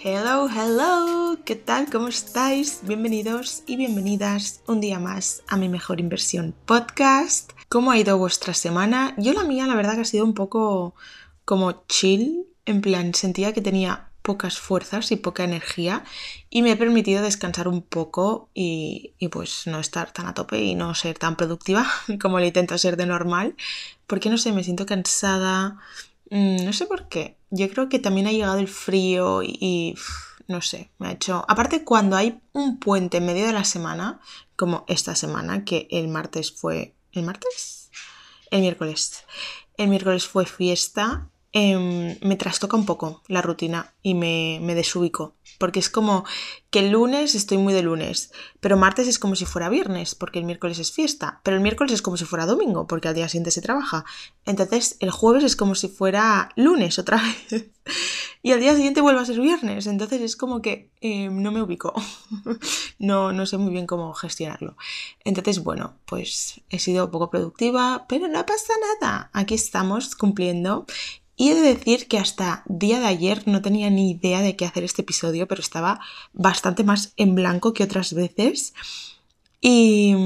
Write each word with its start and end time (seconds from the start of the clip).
Hello, 0.00 0.48
hello, 0.48 1.38
¿qué 1.44 1.56
tal? 1.56 1.90
¿Cómo 1.90 2.06
estáis? 2.06 2.82
Bienvenidos 2.84 3.64
y 3.66 3.74
bienvenidas 3.74 4.62
un 4.68 4.80
día 4.80 5.00
más 5.00 5.42
a 5.48 5.56
mi 5.56 5.68
mejor 5.68 5.98
inversión 5.98 6.54
podcast. 6.66 7.50
¿Cómo 7.68 7.90
ha 7.90 7.98
ido 7.98 8.16
vuestra 8.16 8.54
semana? 8.54 9.12
Yo 9.18 9.32
la 9.32 9.42
mía, 9.42 9.66
la 9.66 9.74
verdad 9.74 9.96
que 9.96 10.02
ha 10.02 10.04
sido 10.04 10.24
un 10.24 10.34
poco 10.34 10.94
como 11.44 11.84
chill, 11.88 12.46
en 12.64 12.80
plan, 12.80 13.12
sentía 13.12 13.52
que 13.52 13.60
tenía 13.60 14.10
pocas 14.22 14.60
fuerzas 14.60 15.10
y 15.10 15.16
poca 15.16 15.42
energía 15.42 16.04
y 16.48 16.62
me 16.62 16.70
he 16.70 16.76
permitido 16.76 17.20
descansar 17.20 17.66
un 17.66 17.82
poco 17.82 18.50
y, 18.54 19.14
y, 19.18 19.26
pues 19.28 19.66
no 19.66 19.80
estar 19.80 20.12
tan 20.12 20.26
a 20.26 20.34
tope 20.34 20.62
y 20.62 20.76
no 20.76 20.94
ser 20.94 21.18
tan 21.18 21.34
productiva 21.34 21.84
como 22.22 22.38
lo 22.38 22.46
intento 22.46 22.78
ser 22.78 22.96
de 22.96 23.06
normal 23.06 23.56
porque 24.06 24.30
no 24.30 24.38
sé, 24.38 24.52
me 24.52 24.62
siento 24.62 24.86
cansada, 24.86 25.78
mm, 26.30 26.64
no 26.64 26.72
sé 26.72 26.86
por 26.86 27.08
qué, 27.08 27.37
yo 27.50 27.68
creo 27.70 27.88
que 27.88 27.98
también 27.98 28.26
ha 28.26 28.32
llegado 28.32 28.58
el 28.58 28.68
frío 28.68 29.42
y, 29.42 29.94
no 30.46 30.60
sé, 30.62 30.90
me 30.98 31.08
ha 31.08 31.12
hecho... 31.12 31.44
Aparte 31.48 31.84
cuando 31.84 32.16
hay 32.16 32.40
un 32.52 32.78
puente 32.78 33.18
en 33.18 33.26
medio 33.26 33.46
de 33.46 33.52
la 33.52 33.64
semana, 33.64 34.20
como 34.56 34.84
esta 34.88 35.14
semana, 35.14 35.64
que 35.64 35.88
el 35.90 36.08
martes 36.08 36.52
fue... 36.52 36.94
¿El 37.12 37.24
martes? 37.24 37.90
El 38.50 38.60
miércoles. 38.60 39.24
El 39.76 39.88
miércoles 39.88 40.26
fue 40.26 40.46
fiesta, 40.46 41.28
eh, 41.52 42.18
me 42.22 42.36
trastoca 42.36 42.76
un 42.76 42.86
poco 42.86 43.22
la 43.28 43.42
rutina 43.42 43.94
y 44.02 44.14
me, 44.14 44.58
me 44.62 44.74
desubico 44.74 45.34
porque 45.58 45.80
es 45.80 45.90
como 45.90 46.24
que 46.70 46.80
el 46.80 46.90
lunes 46.90 47.34
estoy 47.34 47.58
muy 47.58 47.74
de 47.74 47.82
lunes, 47.82 48.32
pero 48.60 48.76
martes 48.76 49.08
es 49.08 49.18
como 49.18 49.34
si 49.34 49.44
fuera 49.44 49.68
viernes, 49.68 50.14
porque 50.14 50.38
el 50.38 50.44
miércoles 50.44 50.78
es 50.78 50.92
fiesta, 50.92 51.40
pero 51.42 51.56
el 51.56 51.62
miércoles 51.62 51.92
es 51.92 52.02
como 52.02 52.16
si 52.16 52.24
fuera 52.24 52.46
domingo, 52.46 52.86
porque 52.86 53.08
al 53.08 53.14
día 53.14 53.28
siguiente 53.28 53.50
se 53.50 53.62
trabaja. 53.62 54.04
Entonces 54.44 54.96
el 55.00 55.10
jueves 55.10 55.44
es 55.44 55.56
como 55.56 55.74
si 55.74 55.88
fuera 55.88 56.50
lunes 56.56 56.98
otra 56.98 57.20
vez, 57.50 57.70
y 58.42 58.52
al 58.52 58.60
día 58.60 58.74
siguiente 58.74 59.00
vuelve 59.00 59.20
a 59.20 59.24
ser 59.24 59.40
viernes, 59.40 59.86
entonces 59.86 60.20
es 60.20 60.36
como 60.36 60.62
que 60.62 60.90
eh, 61.00 61.28
no 61.28 61.50
me 61.50 61.62
ubico, 61.62 61.92
no, 62.98 63.32
no 63.32 63.46
sé 63.46 63.58
muy 63.58 63.72
bien 63.72 63.86
cómo 63.86 64.12
gestionarlo. 64.14 64.76
Entonces, 65.24 65.62
bueno, 65.62 65.94
pues 66.06 66.60
he 66.70 66.78
sido 66.78 67.10
poco 67.10 67.30
productiva, 67.30 68.06
pero 68.08 68.28
no 68.28 68.44
pasa 68.46 68.72
nada, 69.00 69.30
aquí 69.32 69.54
estamos 69.54 70.14
cumpliendo 70.14 70.86
y 71.38 71.50
he 71.50 71.54
de 71.54 71.60
decir 71.60 72.08
que 72.08 72.18
hasta 72.18 72.64
día 72.66 72.98
de 72.98 73.06
ayer 73.06 73.46
no 73.46 73.62
tenía 73.62 73.88
ni 73.90 74.10
idea 74.10 74.40
de 74.42 74.56
qué 74.56 74.66
hacer 74.66 74.82
este 74.82 75.02
episodio, 75.02 75.46
pero 75.46 75.60
estaba 75.60 76.00
bastante 76.32 76.82
más 76.82 77.12
en 77.16 77.36
blanco 77.36 77.72
que 77.72 77.84
otras 77.84 78.12
veces. 78.12 78.74
Y, 79.60 80.16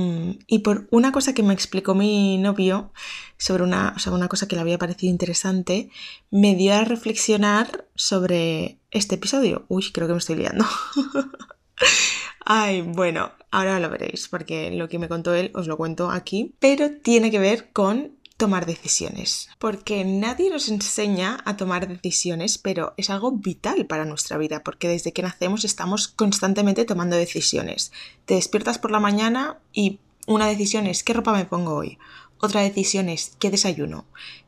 por 0.64 0.88
una 0.90 1.12
cosa 1.12 1.34
que 1.34 1.42
me 1.42 1.52
explicó 1.52 1.94
mi 1.94 2.38
novio 2.38 2.92
sobre 3.36 3.62
una, 3.62 3.94
o 4.06 4.10
una 4.10 4.28
cosa 4.28 4.48
que 4.48 4.56
le 4.56 4.62
había 4.62 4.78
parecido 4.78 5.10
interesante, 5.10 5.90
me 6.30 6.54
dio 6.54 6.72
a 6.72 6.84
reflexionar 6.84 7.86
sobre 7.94 8.78
este 8.90 9.16
episodio. 9.16 9.66
Uy, 9.68 9.92
creo 9.92 10.06
que 10.06 10.14
me 10.14 10.18
estoy 10.18 10.36
liando. 10.36 10.64
Ay, 12.46 12.80
bueno, 12.80 13.32
ahora 13.50 13.80
lo 13.80 13.90
veréis, 13.90 14.28
porque 14.28 14.70
lo 14.70 14.88
que 14.88 14.98
me 14.98 15.08
contó 15.08 15.34
él 15.34 15.50
os 15.54 15.66
lo 15.66 15.76
cuento 15.76 16.10
aquí, 16.10 16.54
pero 16.58 16.90
tiene 16.90 17.30
que 17.30 17.38
ver 17.38 17.70
con 17.72 18.16
tomar 18.42 18.66
decisiones. 18.66 19.48
Porque 19.60 20.04
nadie 20.04 20.50
nos 20.50 20.68
enseña 20.68 21.38
a 21.44 21.56
tomar 21.56 21.86
decisiones, 21.86 22.58
pero 22.58 22.92
es 22.96 23.08
algo 23.08 23.30
vital 23.30 23.86
para 23.86 24.04
nuestra 24.04 24.36
vida, 24.36 24.64
porque 24.64 24.88
desde 24.88 25.12
que 25.12 25.22
nacemos 25.22 25.64
estamos 25.64 26.08
constantemente 26.08 26.84
tomando 26.84 27.14
decisiones. 27.14 27.92
Te 28.24 28.34
despiertas 28.34 28.78
por 28.78 28.90
la 28.90 28.98
mañana 28.98 29.60
y 29.72 30.00
una 30.26 30.48
decisión 30.48 30.88
es 30.88 31.04
¿qué 31.04 31.12
ropa 31.12 31.32
me 31.32 31.44
pongo 31.44 31.76
hoy? 31.76 31.98
Otra 32.40 32.62
decisión 32.62 33.08
es 33.08 33.36
¿qué 33.38 33.52
desayuno? 33.52 34.06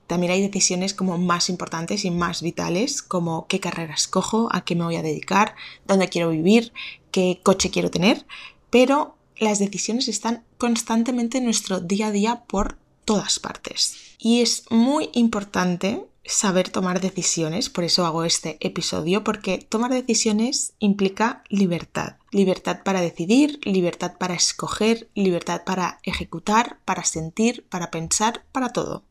También 0.09 0.33
hay 0.33 0.43
decisiones 0.43 0.93
como 0.93 1.17
más 1.17 1.49
importantes 1.49 2.05
y 2.05 2.11
más 2.11 2.43
vitales, 2.43 3.01
como 3.01 3.47
qué 3.47 3.61
carrera 3.61 3.95
escojo, 3.95 4.49
a 4.51 4.65
qué 4.65 4.75
me 4.75 4.83
voy 4.83 4.97
a 4.97 5.03
dedicar, 5.03 5.55
dónde 5.87 6.09
quiero 6.09 6.31
vivir, 6.31 6.73
qué 7.13 7.39
coche 7.45 7.71
quiero 7.71 7.93
tener, 7.93 8.27
pero 8.71 9.17
las 9.39 9.61
decisiones 9.61 10.09
están 10.09 10.43
constantemente 10.59 11.39
en 11.39 11.45
nuestro 11.45 11.79
día 11.79 12.09
a 12.09 12.11
día 12.11 12.43
por 12.49 12.83
todas 13.05 13.39
partes. 13.39 13.97
Y 14.19 14.41
es 14.41 14.65
muy 14.71 15.11
importante 15.13 16.07
saber 16.25 16.71
tomar 16.71 17.01
decisiones, 17.01 17.69
por 17.69 17.85
eso 17.85 18.07
hago 18.07 18.25
este 18.25 18.57
episodio, 18.61 19.25
porque 19.25 19.59
tomar 19.59 19.91
decisiones 19.91 20.73
implica 20.79 21.45
libertad. 21.49 22.17
Libertad 22.31 22.83
para 22.83 23.01
decidir, 23.01 23.61
libertad 23.65 24.15
para 24.19 24.35
escoger, 24.35 25.11
libertad 25.15 25.63
para 25.65 26.01
ejecutar, 26.03 26.79
para 26.85 27.05
sentir, 27.05 27.67
para 27.69 27.91
pensar, 27.91 28.45
para 28.53 28.71
todo. 28.71 29.05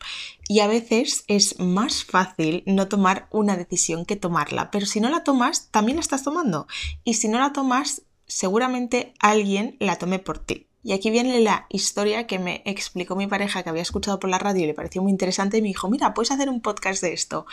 Y 0.48 0.60
a 0.60 0.68
veces 0.68 1.24
es 1.28 1.60
más 1.60 2.04
fácil 2.04 2.64
no 2.66 2.88
tomar 2.88 3.28
una 3.32 3.56
decisión 3.56 4.06
que 4.06 4.16
tomarla, 4.16 4.72
pero 4.72 4.86
si 4.86 5.00
no 5.00 5.10
la 5.10 5.24
tomas, 5.24 5.70
también 5.70 5.98
la 5.98 6.02
estás 6.02 6.24
tomando. 6.24 6.68
Y 7.04 7.14
si 7.16 7.28
no 7.28 7.40
la 7.40 7.54
tomas, 7.54 8.02
seguramente 8.26 9.14
alguien 9.20 9.78
la 9.80 9.98
tome 9.98 10.20
por 10.20 10.40
ti. 10.40 10.68
Y 10.84 10.92
aquí 10.92 11.10
viene 11.10 11.40
la 11.40 11.66
historia 11.70 12.28
que 12.28 12.40
me 12.40 12.62
explicó 12.66 13.16
mi 13.16 13.28
pareja 13.28 13.64
que 13.64 13.70
había 13.70 13.82
escuchado 13.82 14.20
por 14.20 14.30
la 14.30 14.38
radio 14.38 14.64
y 14.64 14.68
le 14.68 14.74
pareció 14.74 15.02
muy 15.02 15.12
interesante 15.12 15.58
y 15.58 15.62
me 15.62 15.70
dijo, 15.70 15.90
mira, 15.90 16.14
puedes 16.14 16.32
hacer 16.32 16.50
un 16.50 16.62
podcast 16.62 17.02
de 17.02 17.14
esto. 17.14 17.46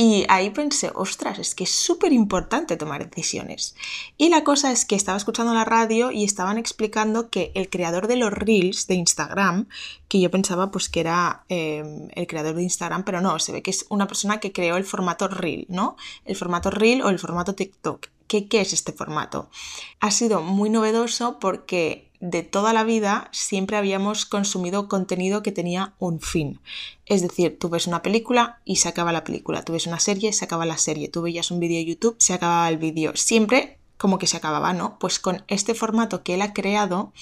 Y 0.00 0.26
ahí 0.28 0.50
pensé, 0.50 0.92
ostras, 0.94 1.40
es 1.40 1.56
que 1.56 1.64
es 1.64 1.70
súper 1.70 2.12
importante 2.12 2.76
tomar 2.76 3.10
decisiones. 3.10 3.74
Y 4.16 4.28
la 4.28 4.44
cosa 4.44 4.70
es 4.70 4.84
que 4.84 4.94
estaba 4.94 5.18
escuchando 5.18 5.52
la 5.54 5.64
radio 5.64 6.12
y 6.12 6.22
estaban 6.22 6.56
explicando 6.56 7.30
que 7.30 7.50
el 7.56 7.68
creador 7.68 8.06
de 8.06 8.14
los 8.14 8.32
reels 8.32 8.86
de 8.86 8.94
Instagram, 8.94 9.66
que 10.06 10.20
yo 10.20 10.30
pensaba 10.30 10.70
pues 10.70 10.88
que 10.88 11.00
era 11.00 11.44
em, 11.48 12.10
el 12.14 12.28
creador 12.28 12.54
de 12.54 12.62
Instagram, 12.62 13.02
pero 13.02 13.20
no, 13.20 13.40
se 13.40 13.50
ve 13.50 13.60
que 13.60 13.72
es 13.72 13.86
una 13.88 14.06
persona 14.06 14.38
que 14.38 14.52
creó 14.52 14.76
el 14.76 14.84
formato 14.84 15.26
reel, 15.26 15.66
¿no? 15.68 15.96
El 16.24 16.36
formato 16.36 16.70
reel 16.70 17.02
o 17.02 17.08
el 17.08 17.18
formato 17.18 17.56
TikTok. 17.56 18.06
¿Qué, 18.28 18.46
qué 18.46 18.60
es 18.60 18.72
este 18.72 18.92
formato? 18.92 19.50
Ha 19.98 20.12
sido 20.12 20.42
muy 20.42 20.70
novedoso 20.70 21.40
porque 21.40 22.07
de 22.20 22.42
toda 22.42 22.72
la 22.72 22.84
vida 22.84 23.28
siempre 23.32 23.76
habíamos 23.76 24.26
consumido 24.26 24.88
contenido 24.88 25.42
que 25.42 25.52
tenía 25.52 25.94
un 25.98 26.20
fin. 26.20 26.60
Es 27.06 27.22
decir, 27.22 27.58
tú 27.58 27.68
ves 27.68 27.86
una 27.86 28.02
película 28.02 28.60
y 28.64 28.76
se 28.76 28.88
acaba 28.88 29.12
la 29.12 29.24
película, 29.24 29.64
tú 29.64 29.72
ves 29.72 29.86
una 29.86 30.00
serie, 30.00 30.30
y 30.30 30.32
se 30.32 30.44
acaba 30.44 30.66
la 30.66 30.78
serie, 30.78 31.08
tú 31.08 31.22
veías 31.22 31.50
un 31.50 31.60
vídeo 31.60 31.78
de 31.78 31.84
YouTube, 31.84 32.16
se 32.18 32.34
acababa 32.34 32.68
el 32.68 32.78
vídeo. 32.78 33.12
Siempre 33.14 33.78
como 33.96 34.18
que 34.18 34.26
se 34.26 34.36
acababa, 34.36 34.72
¿no? 34.72 34.98
Pues 34.98 35.18
con 35.18 35.44
este 35.48 35.74
formato 35.74 36.22
que 36.22 36.34
él 36.34 36.42
ha 36.42 36.52
creado 36.52 37.12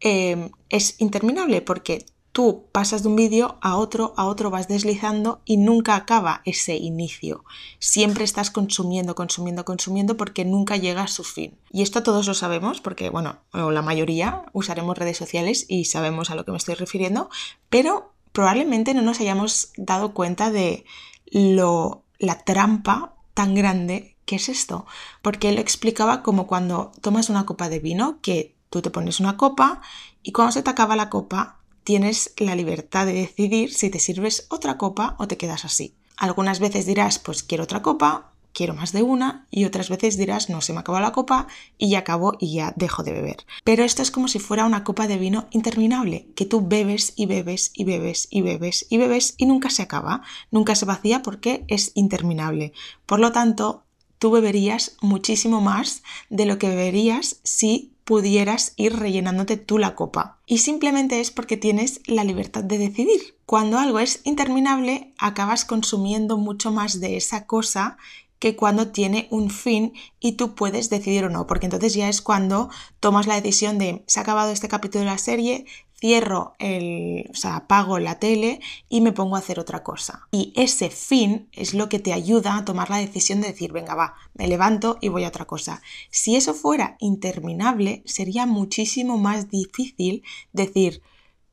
eh, 0.00 0.50
es 0.68 1.00
interminable 1.00 1.62
porque 1.62 2.06
tú 2.34 2.66
pasas 2.72 3.04
de 3.04 3.08
un 3.10 3.14
vídeo 3.14 3.58
a 3.60 3.76
otro, 3.76 4.12
a 4.16 4.24
otro, 4.24 4.50
vas 4.50 4.66
deslizando 4.66 5.40
y 5.44 5.56
nunca 5.56 5.94
acaba 5.94 6.42
ese 6.44 6.74
inicio. 6.74 7.44
Siempre 7.78 8.24
estás 8.24 8.50
consumiendo, 8.50 9.14
consumiendo, 9.14 9.64
consumiendo 9.64 10.16
porque 10.16 10.44
nunca 10.44 10.76
llega 10.76 11.04
a 11.04 11.06
su 11.06 11.22
fin. 11.22 11.56
Y 11.70 11.82
esto 11.82 12.02
todos 12.02 12.26
lo 12.26 12.34
sabemos 12.34 12.80
porque, 12.80 13.08
bueno, 13.08 13.38
la 13.52 13.82
mayoría 13.82 14.46
usaremos 14.52 14.98
redes 14.98 15.16
sociales 15.16 15.64
y 15.68 15.84
sabemos 15.84 16.28
a 16.30 16.34
lo 16.34 16.44
que 16.44 16.50
me 16.50 16.58
estoy 16.58 16.74
refiriendo, 16.74 17.30
pero 17.70 18.12
probablemente 18.32 18.94
no 18.94 19.02
nos 19.02 19.20
hayamos 19.20 19.70
dado 19.76 20.12
cuenta 20.12 20.50
de 20.50 20.84
lo, 21.30 22.02
la 22.18 22.40
trampa 22.42 23.14
tan 23.34 23.54
grande 23.54 24.16
que 24.24 24.36
es 24.36 24.48
esto. 24.48 24.86
Porque 25.22 25.50
él 25.50 25.60
explicaba 25.60 26.24
como 26.24 26.48
cuando 26.48 26.90
tomas 27.00 27.30
una 27.30 27.46
copa 27.46 27.68
de 27.68 27.78
vino, 27.78 28.18
que 28.22 28.56
tú 28.70 28.82
te 28.82 28.90
pones 28.90 29.20
una 29.20 29.36
copa 29.36 29.82
y 30.20 30.32
cuando 30.32 30.50
se 30.50 30.64
te 30.64 30.70
acaba 30.70 30.96
la 30.96 31.10
copa, 31.10 31.60
tienes 31.84 32.32
la 32.38 32.56
libertad 32.56 33.06
de 33.06 33.12
decidir 33.12 33.72
si 33.72 33.90
te 33.90 34.00
sirves 34.00 34.46
otra 34.48 34.78
copa 34.78 35.14
o 35.18 35.28
te 35.28 35.36
quedas 35.36 35.64
así. 35.64 35.94
Algunas 36.16 36.58
veces 36.58 36.86
dirás, 36.86 37.18
pues 37.18 37.42
quiero 37.42 37.64
otra 37.64 37.82
copa, 37.82 38.32
quiero 38.54 38.74
más 38.74 38.92
de 38.92 39.02
una, 39.02 39.46
y 39.50 39.64
otras 39.64 39.90
veces 39.90 40.16
dirás, 40.16 40.48
no, 40.48 40.60
se 40.60 40.72
me 40.72 40.80
acabó 40.80 41.00
la 41.00 41.12
copa 41.12 41.48
y 41.76 41.90
ya 41.90 41.98
acabo 41.98 42.34
y 42.38 42.54
ya 42.54 42.72
dejo 42.76 43.02
de 43.02 43.12
beber. 43.12 43.44
Pero 43.64 43.84
esto 43.84 44.00
es 44.00 44.10
como 44.10 44.28
si 44.28 44.38
fuera 44.38 44.64
una 44.64 44.84
copa 44.84 45.06
de 45.06 45.18
vino 45.18 45.46
interminable, 45.50 46.28
que 46.36 46.46
tú 46.46 46.66
bebes 46.66 47.12
y 47.16 47.26
bebes 47.26 47.72
y 47.74 47.84
bebes 47.84 48.28
y 48.30 48.40
bebes 48.42 48.86
y 48.88 48.96
bebes 48.96 49.34
y 49.36 49.46
nunca 49.46 49.70
se 49.70 49.82
acaba, 49.82 50.22
nunca 50.50 50.76
se 50.76 50.86
vacía 50.86 51.22
porque 51.22 51.64
es 51.68 51.90
interminable. 51.94 52.72
Por 53.06 53.18
lo 53.18 53.32
tanto, 53.32 53.82
tú 54.18 54.30
beberías 54.30 54.96
muchísimo 55.02 55.60
más 55.60 56.02
de 56.30 56.46
lo 56.46 56.58
que 56.58 56.68
beberías 56.68 57.40
si 57.42 57.93
pudieras 58.04 58.74
ir 58.76 58.96
rellenándote 58.96 59.56
tú 59.56 59.78
la 59.78 59.94
copa. 59.94 60.38
Y 60.46 60.58
simplemente 60.58 61.20
es 61.20 61.30
porque 61.30 61.56
tienes 61.56 62.00
la 62.06 62.24
libertad 62.24 62.62
de 62.62 62.78
decidir. 62.78 63.36
Cuando 63.46 63.78
algo 63.78 63.98
es 63.98 64.20
interminable, 64.24 65.12
acabas 65.18 65.64
consumiendo 65.64 66.36
mucho 66.36 66.70
más 66.70 67.00
de 67.00 67.16
esa 67.16 67.46
cosa 67.46 67.96
que 68.38 68.56
cuando 68.56 68.88
tiene 68.88 69.26
un 69.30 69.48
fin 69.48 69.94
y 70.20 70.32
tú 70.32 70.54
puedes 70.54 70.90
decidir 70.90 71.24
o 71.24 71.30
no, 71.30 71.46
porque 71.46 71.64
entonces 71.64 71.94
ya 71.94 72.10
es 72.10 72.20
cuando 72.20 72.68
tomas 73.00 73.26
la 73.26 73.36
decisión 73.36 73.78
de 73.78 74.04
se 74.06 74.18
ha 74.18 74.22
acabado 74.22 74.52
este 74.52 74.68
capítulo 74.68 75.04
de 75.04 75.10
la 75.10 75.18
serie, 75.18 75.64
cierro 75.98 76.54
el, 76.58 77.30
o 77.30 77.34
sea, 77.34 77.56
apago 77.56 77.98
la 77.98 78.18
tele 78.18 78.60
y 78.88 79.00
me 79.00 79.12
pongo 79.12 79.36
a 79.36 79.38
hacer 79.38 79.58
otra 79.58 79.82
cosa. 79.82 80.28
Y 80.30 80.52
ese 80.56 80.90
fin 80.90 81.48
es 81.52 81.74
lo 81.74 81.88
que 81.88 81.98
te 81.98 82.12
ayuda 82.12 82.56
a 82.56 82.64
tomar 82.64 82.90
la 82.90 82.98
decisión 82.98 83.40
de 83.40 83.48
decir, 83.48 83.72
venga, 83.72 83.94
va, 83.94 84.14
me 84.34 84.48
levanto 84.48 84.98
y 85.00 85.08
voy 85.08 85.24
a 85.24 85.28
otra 85.28 85.46
cosa. 85.46 85.82
Si 86.10 86.36
eso 86.36 86.54
fuera 86.54 86.96
interminable, 87.00 88.02
sería 88.04 88.46
muchísimo 88.46 89.18
más 89.18 89.50
difícil 89.50 90.22
decir, 90.52 91.02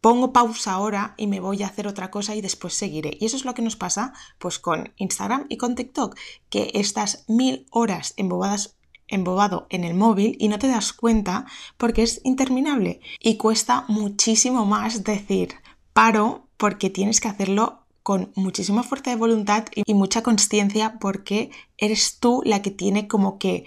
pongo 0.01 0.33
pausa 0.33 0.73
ahora 0.73 1.13
y 1.15 1.27
me 1.27 1.39
voy 1.39 1.63
a 1.63 1.67
hacer 1.67 1.87
otra 1.87 2.09
cosa 2.09 2.35
y 2.35 2.41
después 2.41 2.73
seguiré. 2.73 3.17
Y 3.19 3.25
eso 3.25 3.37
es 3.37 3.45
lo 3.45 3.53
que 3.53 3.61
nos 3.61 3.75
pasa 3.75 4.13
pues 4.39 4.59
con 4.59 4.91
Instagram 4.97 5.45
y 5.47 5.57
con 5.57 5.75
TikTok, 5.75 6.17
que 6.49 6.71
estás 6.73 7.23
mil 7.27 7.67
horas 7.69 8.15
embobadas 8.17 8.75
embobado 9.11 9.67
en 9.69 9.83
el 9.83 9.93
móvil 9.93 10.35
y 10.39 10.47
no 10.47 10.57
te 10.57 10.67
das 10.67 10.93
cuenta 10.93 11.45
porque 11.77 12.03
es 12.03 12.21
interminable 12.23 13.01
y 13.19 13.37
cuesta 13.37 13.85
muchísimo 13.87 14.65
más 14.65 15.03
decir 15.03 15.55
paro 15.93 16.47
porque 16.57 16.89
tienes 16.89 17.21
que 17.21 17.27
hacerlo 17.27 17.81
con 18.03 18.31
muchísima 18.35 18.83
fuerza 18.83 19.11
de 19.11 19.17
voluntad 19.17 19.65
y 19.75 19.93
mucha 19.93 20.23
conciencia 20.23 20.97
porque 20.99 21.51
eres 21.77 22.19
tú 22.19 22.41
la 22.45 22.61
que 22.61 22.71
tiene 22.71 23.07
como 23.07 23.37
que 23.37 23.65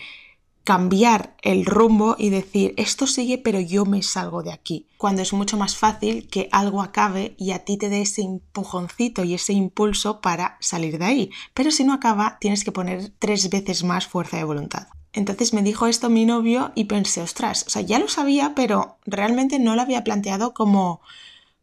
cambiar 0.65 1.37
el 1.43 1.67
rumbo 1.67 2.17
y 2.19 2.31
decir 2.31 2.75
esto 2.79 3.07
sigue 3.07 3.37
pero 3.39 3.61
yo 3.61 3.85
me 3.85 4.03
salgo 4.03 4.43
de 4.43 4.53
aquí, 4.53 4.89
cuando 4.97 5.21
es 5.21 5.33
mucho 5.35 5.59
más 5.59 5.77
fácil 5.77 6.27
que 6.27 6.49
algo 6.53 6.81
acabe 6.81 7.35
y 7.39 7.53
a 7.53 7.65
ti 7.65 7.77
te 7.77 7.91
dé 7.91 8.01
ese 8.01 8.23
empujoncito 8.23 9.25
y 9.25 9.35
ese 9.35 9.53
impulso 9.53 10.23
para 10.23 10.57
salir 10.61 10.99
de 10.99 11.05
ahí, 11.05 11.31
pero 11.53 11.71
si 11.71 11.85
no 11.85 11.93
acaba 11.93 12.39
tienes 12.41 12.65
que 12.65 12.73
poner 12.73 13.13
tres 13.19 13.51
veces 13.51 13.85
más 13.85 14.07
fuerza 14.07 14.39
de 14.39 14.45
voluntad. 14.45 14.89
Entonces 15.15 15.55
me 15.55 15.63
dijo 15.63 15.87
esto 15.87 16.11
mi 16.11 16.27
novio 16.27 16.73
y 16.75 16.85
pensé, 16.85 17.23
ostras, 17.23 17.65
o 17.67 17.71
sea, 17.71 17.83
ya 17.83 17.99
lo 17.99 18.09
sabía, 18.09 18.55
pero 18.55 18.99
realmente 19.07 19.59
no 19.59 19.77
lo 19.77 19.83
había 19.83 20.05
planteado 20.05 20.53
como 20.53 21.01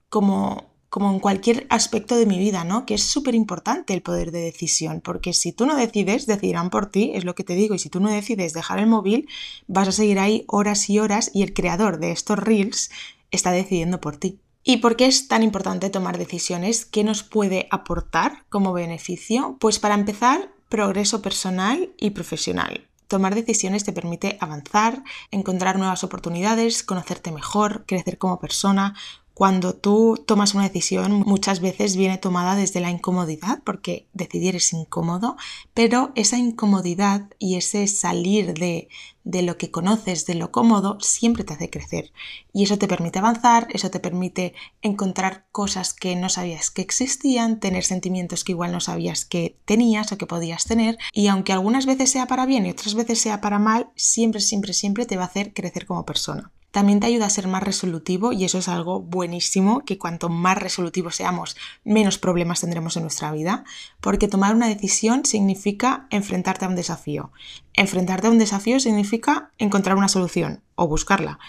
como 0.10 0.72
como 0.92 1.10
en 1.10 1.22
cualquier 1.22 1.68
aspecto 1.70 2.18
de 2.18 2.26
mi 2.26 2.38
vida, 2.38 2.66
¿no? 2.66 2.86
Que 2.86 2.96
es 2.96 3.04
súper 3.04 3.34
importante 3.34 3.94
el 3.94 4.02
poder 4.02 4.32
de 4.32 4.42
decisión, 4.42 5.00
porque 5.00 5.32
si 5.32 5.54
tú 5.54 5.66
no 5.66 5.78
decides, 5.78 6.26
decidirán 6.26 6.70
por 6.70 6.88
ti, 6.88 7.12
es 7.16 7.24
lo 7.24 7.34
que 7.34 7.46
te 7.46 7.56
digo, 7.56 7.74
y 7.74 7.80
si 7.80 7.90
tú 7.90 8.02
no 8.02 8.10
decides 8.10 8.52
dejar 8.52 8.78
el 8.78 8.88
móvil, 8.88 9.30
vas 9.68 9.88
a 9.88 9.94
seguir 9.94 10.20
ahí 10.20 10.44
horas 10.48 10.90
y 10.90 11.00
horas 11.00 11.32
y 11.34 11.44
el 11.44 11.54
creador 11.54 11.98
de 12.00 12.12
estos 12.12 12.38
reels 12.38 12.92
está 13.32 13.52
decidiendo 13.52 14.02
por 14.02 14.18
ti. 14.18 14.42
¿Y 14.66 14.78
por 14.78 14.98
qué 14.98 15.06
es 15.06 15.30
tan 15.30 15.44
importante 15.44 15.90
tomar 15.90 16.18
decisiones? 16.18 16.84
¿Qué 16.84 17.06
nos 17.06 17.24
puede 17.24 17.68
aportar 17.72 18.44
como 18.50 18.74
beneficio? 18.74 19.56
Pues 19.62 19.80
para 19.80 19.96
empezar, 19.96 20.52
progreso 20.68 21.22
personal 21.22 21.94
y 21.98 22.10
profesional. 22.10 22.91
Tomar 23.12 23.36
decisiones 23.36 23.84
te 23.84 23.92
permite 23.92 24.38
avanzar, 24.40 25.04
encontrar 25.32 25.78
nuevas 25.78 26.06
oportunidades, 26.06 26.82
conocerte 26.82 27.34
mejor, 27.34 27.84
crecer 27.86 28.18
como 28.18 28.40
persona, 28.40 28.96
cuando 29.42 29.74
tú 29.74 30.24
tomas 30.28 30.54
una 30.54 30.66
decisión 30.66 31.24
muchas 31.26 31.62
veces 31.62 31.96
viene 31.96 32.20
tomada 32.20 32.56
desde 32.56 32.80
la 32.80 32.92
incomodidad, 32.92 33.64
porque 33.64 34.08
decidir 34.14 34.56
es 34.56 34.72
incómodo, 34.72 35.36
pero 35.74 36.12
esa 36.14 36.38
incomodidad 36.38 37.28
y 37.40 37.56
ese 37.56 37.88
salir 37.88 38.54
de, 38.54 38.88
de 39.24 39.42
lo 39.42 39.58
que 39.58 39.72
conoces, 39.72 40.28
de 40.28 40.36
lo 40.36 40.52
cómodo, 40.52 41.00
siempre 41.00 41.44
te 41.44 41.54
hace 41.54 41.72
crecer. 41.72 42.14
Y 42.54 42.66
eso 42.66 42.78
te 42.78 42.88
permite 42.88 43.18
avanzar, 43.18 43.68
eso 43.72 43.90
te 43.90 44.00
permite 44.00 44.54
encontrar 44.84 45.48
cosas 45.52 45.96
que 45.96 46.16
no 46.16 46.30
sabías 46.30 46.70
que 46.70 46.84
existían, 46.84 47.60
tener 47.60 47.84
sentimientos 47.84 48.44
que 48.44 48.52
igual 48.52 48.72
no 48.72 48.80
sabías 48.80 49.26
que 49.26 49.58
tenías 49.66 50.12
o 50.12 50.20
que 50.20 50.28
podías 50.28 50.66
tener. 50.66 51.00
Y 51.14 51.30
aunque 51.30 51.52
algunas 51.52 51.88
veces 51.88 52.12
sea 52.12 52.28
para 52.28 52.46
bien 52.46 52.68
y 52.68 52.70
otras 52.70 52.94
veces 52.94 53.20
sea 53.20 53.42
para 53.42 53.58
mal, 53.58 53.90
siempre, 53.96 54.40
siempre, 54.40 54.74
siempre 54.74 55.08
te 55.08 55.18
va 55.18 55.24
a 55.24 55.26
hacer 55.26 55.52
crecer 55.52 55.88
como 55.88 56.06
persona. 56.06 56.52
También 56.72 57.00
te 57.02 57.08
ayuda 57.08 57.26
a 57.26 57.30
ser 57.30 57.48
más 57.48 57.64
resolutivo 57.64 58.32
y 58.32 58.46
eso 58.46 58.58
es 58.58 58.68
algo 58.68 59.02
buenísimo, 59.02 59.84
que 59.86 59.98
cuanto 59.98 60.30
más 60.30 60.58
resolutivos 60.58 61.18
seamos, 61.18 61.58
menos 61.84 62.18
problemas 62.18 62.62
tendremos 62.62 62.96
en 62.96 63.04
nuestra 63.04 63.32
vida, 63.32 63.66
porque 64.00 64.30
tomar 64.30 64.56
una 64.56 64.68
decisión 64.68 65.26
significa 65.26 66.08
enfrentarte 66.10 66.66
a 66.66 66.70
un 66.70 66.76
desafío. 66.76 67.32
Enfrentarte 67.74 68.28
a 68.28 68.32
un 68.32 68.40
desafío 68.40 68.80
significa 68.80 69.52
encontrar 69.58 69.98
una 69.98 70.08
solución 70.08 70.62
o 70.76 70.88
buscarla. 70.88 71.40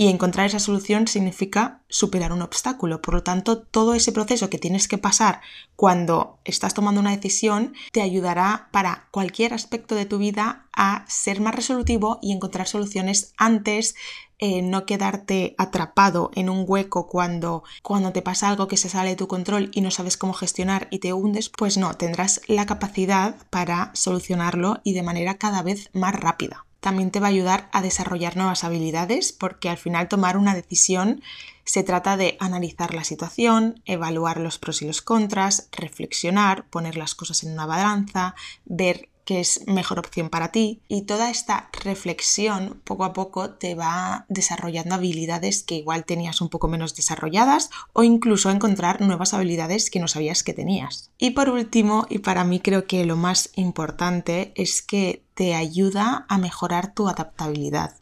Y 0.00 0.08
encontrar 0.08 0.46
esa 0.46 0.60
solución 0.60 1.08
significa 1.08 1.82
superar 1.88 2.32
un 2.32 2.40
obstáculo. 2.40 3.02
Por 3.02 3.12
lo 3.12 3.22
tanto, 3.22 3.60
todo 3.60 3.92
ese 3.92 4.12
proceso 4.12 4.48
que 4.48 4.56
tienes 4.56 4.88
que 4.88 4.96
pasar 4.96 5.42
cuando 5.76 6.38
estás 6.46 6.72
tomando 6.72 7.02
una 7.02 7.14
decisión 7.14 7.74
te 7.92 8.00
ayudará 8.00 8.70
para 8.72 9.08
cualquier 9.10 9.52
aspecto 9.52 9.94
de 9.94 10.06
tu 10.06 10.16
vida 10.16 10.66
a 10.74 11.04
ser 11.06 11.42
más 11.42 11.54
resolutivo 11.54 12.18
y 12.22 12.32
encontrar 12.32 12.66
soluciones 12.66 13.34
antes 13.36 13.94
eh, 14.40 14.62
no 14.62 14.86
quedarte 14.86 15.54
atrapado 15.58 16.30
en 16.34 16.48
un 16.48 16.64
hueco 16.66 17.06
cuando, 17.06 17.62
cuando 17.82 18.12
te 18.12 18.22
pasa 18.22 18.48
algo 18.48 18.68
que 18.68 18.76
se 18.76 18.88
sale 18.88 19.10
de 19.10 19.16
tu 19.16 19.28
control 19.28 19.70
y 19.72 19.82
no 19.82 19.90
sabes 19.90 20.16
cómo 20.16 20.32
gestionar 20.32 20.88
y 20.90 20.98
te 20.98 21.12
hundes, 21.12 21.50
pues 21.50 21.76
no, 21.76 21.94
tendrás 21.94 22.40
la 22.46 22.66
capacidad 22.66 23.36
para 23.50 23.90
solucionarlo 23.94 24.80
y 24.82 24.94
de 24.94 25.02
manera 25.02 25.38
cada 25.38 25.62
vez 25.62 25.90
más 25.92 26.14
rápida. 26.14 26.64
También 26.80 27.10
te 27.10 27.20
va 27.20 27.26
a 27.26 27.30
ayudar 27.30 27.68
a 27.72 27.82
desarrollar 27.82 28.36
nuevas 28.36 28.64
habilidades 28.64 29.32
porque 29.32 29.68
al 29.68 29.76
final 29.76 30.08
tomar 30.08 30.38
una 30.38 30.54
decisión 30.54 31.22
se 31.64 31.82
trata 31.82 32.16
de 32.16 32.36
analizar 32.40 32.94
la 32.94 33.04
situación, 33.04 33.82
evaluar 33.84 34.40
los 34.40 34.58
pros 34.58 34.80
y 34.80 34.86
los 34.86 35.02
contras, 35.02 35.68
reflexionar, 35.72 36.64
poner 36.68 36.96
las 36.96 37.14
cosas 37.14 37.44
en 37.44 37.52
una 37.52 37.66
balanza, 37.66 38.34
ver 38.64 39.10
que 39.24 39.40
es 39.40 39.66
mejor 39.66 39.98
opción 39.98 40.28
para 40.30 40.52
ti 40.52 40.82
y 40.88 41.02
toda 41.02 41.30
esta 41.30 41.70
reflexión 41.84 42.80
poco 42.84 43.04
a 43.04 43.12
poco 43.12 43.50
te 43.50 43.74
va 43.74 44.26
desarrollando 44.28 44.94
habilidades 44.94 45.62
que 45.62 45.76
igual 45.76 46.04
tenías 46.04 46.40
un 46.40 46.48
poco 46.48 46.68
menos 46.68 46.94
desarrolladas 46.94 47.70
o 47.92 48.02
incluso 48.02 48.50
encontrar 48.50 49.00
nuevas 49.00 49.34
habilidades 49.34 49.90
que 49.90 50.00
no 50.00 50.08
sabías 50.08 50.42
que 50.42 50.54
tenías. 50.54 51.10
Y 51.18 51.30
por 51.30 51.50
último, 51.50 52.06
y 52.08 52.18
para 52.18 52.44
mí 52.44 52.60
creo 52.60 52.86
que 52.86 53.04
lo 53.04 53.16
más 53.16 53.50
importante 53.54 54.52
es 54.56 54.82
que 54.82 55.24
te 55.34 55.54
ayuda 55.54 56.26
a 56.28 56.38
mejorar 56.38 56.94
tu 56.94 57.08
adaptabilidad 57.08 57.96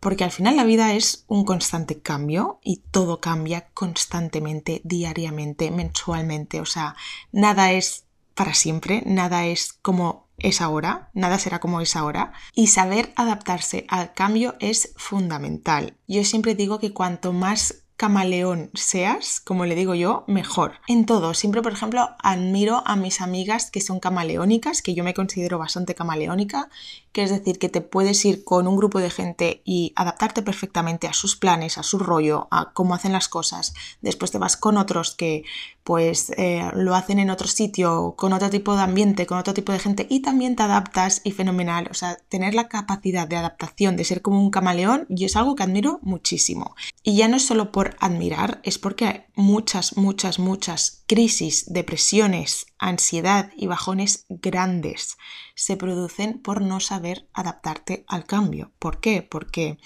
porque 0.00 0.24
al 0.24 0.30
final 0.30 0.56
la 0.56 0.64
vida 0.64 0.94
es 0.94 1.24
un 1.26 1.44
constante 1.44 2.00
cambio 2.00 2.60
y 2.62 2.82
todo 2.90 3.20
cambia 3.20 3.68
constantemente, 3.74 4.80
diariamente, 4.84 5.70
mensualmente, 5.70 6.60
o 6.60 6.66
sea, 6.66 6.94
nada 7.32 7.72
es 7.72 8.04
para 8.34 8.54
siempre, 8.54 9.02
nada 9.04 9.46
es 9.46 9.72
como 9.72 10.27
es 10.38 10.60
ahora, 10.60 11.10
nada 11.14 11.38
será 11.38 11.60
como 11.60 11.80
es 11.80 11.96
ahora, 11.96 12.32
y 12.54 12.68
saber 12.68 13.12
adaptarse 13.16 13.86
al 13.88 14.12
cambio 14.14 14.54
es 14.60 14.92
fundamental. 14.96 15.96
Yo 16.06 16.24
siempre 16.24 16.54
digo 16.54 16.78
que 16.78 16.92
cuanto 16.92 17.32
más 17.32 17.84
camaleón 17.98 18.70
seas, 18.74 19.40
como 19.40 19.66
le 19.66 19.74
digo 19.74 19.92
yo, 19.92 20.24
mejor. 20.28 20.74
En 20.86 21.04
todo, 21.04 21.34
siempre, 21.34 21.62
por 21.62 21.72
ejemplo, 21.72 22.10
admiro 22.20 22.84
a 22.86 22.94
mis 22.94 23.20
amigas 23.20 23.72
que 23.72 23.80
son 23.80 23.98
camaleónicas, 23.98 24.82
que 24.82 24.94
yo 24.94 25.02
me 25.02 25.14
considero 25.14 25.58
bastante 25.58 25.96
camaleónica, 25.96 26.70
que 27.18 27.24
es 27.24 27.30
decir, 27.30 27.58
que 27.58 27.68
te 27.68 27.80
puedes 27.80 28.24
ir 28.24 28.44
con 28.44 28.68
un 28.68 28.76
grupo 28.76 29.00
de 29.00 29.10
gente 29.10 29.60
y 29.64 29.92
adaptarte 29.96 30.40
perfectamente 30.40 31.08
a 31.08 31.12
sus 31.12 31.34
planes, 31.34 31.76
a 31.76 31.82
su 31.82 31.98
rollo, 31.98 32.46
a 32.52 32.70
cómo 32.72 32.94
hacen 32.94 33.10
las 33.10 33.26
cosas. 33.26 33.74
Después 34.00 34.30
te 34.30 34.38
vas 34.38 34.56
con 34.56 34.76
otros 34.76 35.16
que 35.16 35.42
pues 35.82 36.30
eh, 36.36 36.70
lo 36.74 36.94
hacen 36.94 37.18
en 37.18 37.30
otro 37.30 37.48
sitio, 37.48 38.14
con 38.16 38.32
otro 38.32 38.50
tipo 38.50 38.76
de 38.76 38.82
ambiente, 38.82 39.26
con 39.26 39.36
otro 39.36 39.52
tipo 39.52 39.72
de 39.72 39.80
gente 39.80 40.06
y 40.08 40.20
también 40.20 40.54
te 40.54 40.62
adaptas 40.62 41.20
y 41.24 41.32
fenomenal. 41.32 41.88
O 41.90 41.94
sea, 41.94 42.18
tener 42.28 42.54
la 42.54 42.68
capacidad 42.68 43.26
de 43.26 43.34
adaptación, 43.34 43.96
de 43.96 44.04
ser 44.04 44.22
como 44.22 44.40
un 44.40 44.52
camaleón, 44.52 45.04
yo 45.08 45.26
es 45.26 45.34
algo 45.34 45.56
que 45.56 45.64
admiro 45.64 45.98
muchísimo. 46.02 46.76
Y 47.02 47.16
ya 47.16 47.26
no 47.26 47.36
es 47.36 47.44
solo 47.44 47.72
por 47.72 47.96
admirar, 47.98 48.60
es 48.62 48.78
porque 48.78 49.06
hay 49.06 49.24
muchas, 49.34 49.96
muchas, 49.96 50.38
muchas 50.38 51.02
crisis, 51.08 51.64
depresiones, 51.66 52.67
ansiedad 52.78 53.50
y 53.56 53.66
bajones 53.66 54.24
grandes 54.28 55.18
se 55.54 55.76
producen 55.76 56.38
por 56.38 56.62
no 56.62 56.80
saber 56.80 57.26
adaptarte 57.32 58.04
al 58.08 58.24
cambio. 58.24 58.72
¿Por 58.78 59.00
qué? 59.00 59.22
Porque 59.22 59.78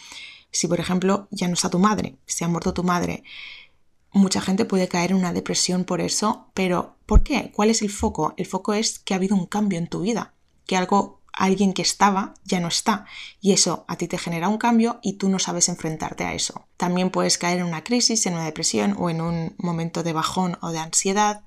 si, 0.51 0.69
por 0.69 0.81
ejemplo, 0.81 1.29
ya 1.31 1.49
no 1.49 1.55
está 1.55 1.71
tu 1.71 1.79
madre, 1.79 2.17
se 2.27 2.45
ha 2.45 2.49
muerto 2.49 2.75
tu 2.75 2.85
madre, 2.85 3.25
mucha 4.13 4.41
gente 4.41 4.65
puede 4.65 4.89
caer 4.89 5.11
en 5.11 5.17
una 5.17 5.33
depresión 5.33 5.85
por 5.85 6.01
eso, 6.01 6.47
pero 6.55 6.97
¿por 7.07 7.23
qué? 7.23 7.51
¿Cuál 7.55 7.71
es 7.71 7.83
el 7.83 7.91
foco? 7.91 8.35
El 8.37 8.47
foco 8.47 8.75
es 8.75 8.99
que 8.99 9.15
ha 9.15 9.17
habido 9.17 9.35
un 9.35 9.47
cambio 9.47 9.79
en 9.79 9.89
tu 9.89 10.03
vida, 10.03 10.35
que 10.67 10.77
algo, 10.77 11.21
alguien 11.33 11.73
que 11.73 11.83
estaba 11.83 12.35
ya 12.45 12.61
no 12.61 12.69
está, 12.69 13.07
y 13.41 13.53
eso 13.53 13.85
a 13.89 13.97
ti 13.97 14.07
te 14.09 14.19
genera 14.19 14.49
un 14.49 14.59
cambio 14.59 15.01
y 15.03 15.15
tú 15.15 15.31
no 15.31 15.39
sabes 15.39 15.71
enfrentarte 15.71 16.25
a 16.25 16.35
eso. 16.35 16.67
También 16.77 17.11
puedes 17.11 17.39
caer 17.39 17.61
en 17.61 17.67
una 17.67 17.85
crisis, 17.85 18.27
en 18.27 18.35
una 18.35 18.45
depresión 18.45 18.95
o 18.99 19.09
en 19.09 19.23
un 19.23 19.55
momento 19.59 20.03
de 20.03 20.13
bajón 20.13 20.59
o 20.61 20.71
de 20.71 20.79
ansiedad 20.79 21.43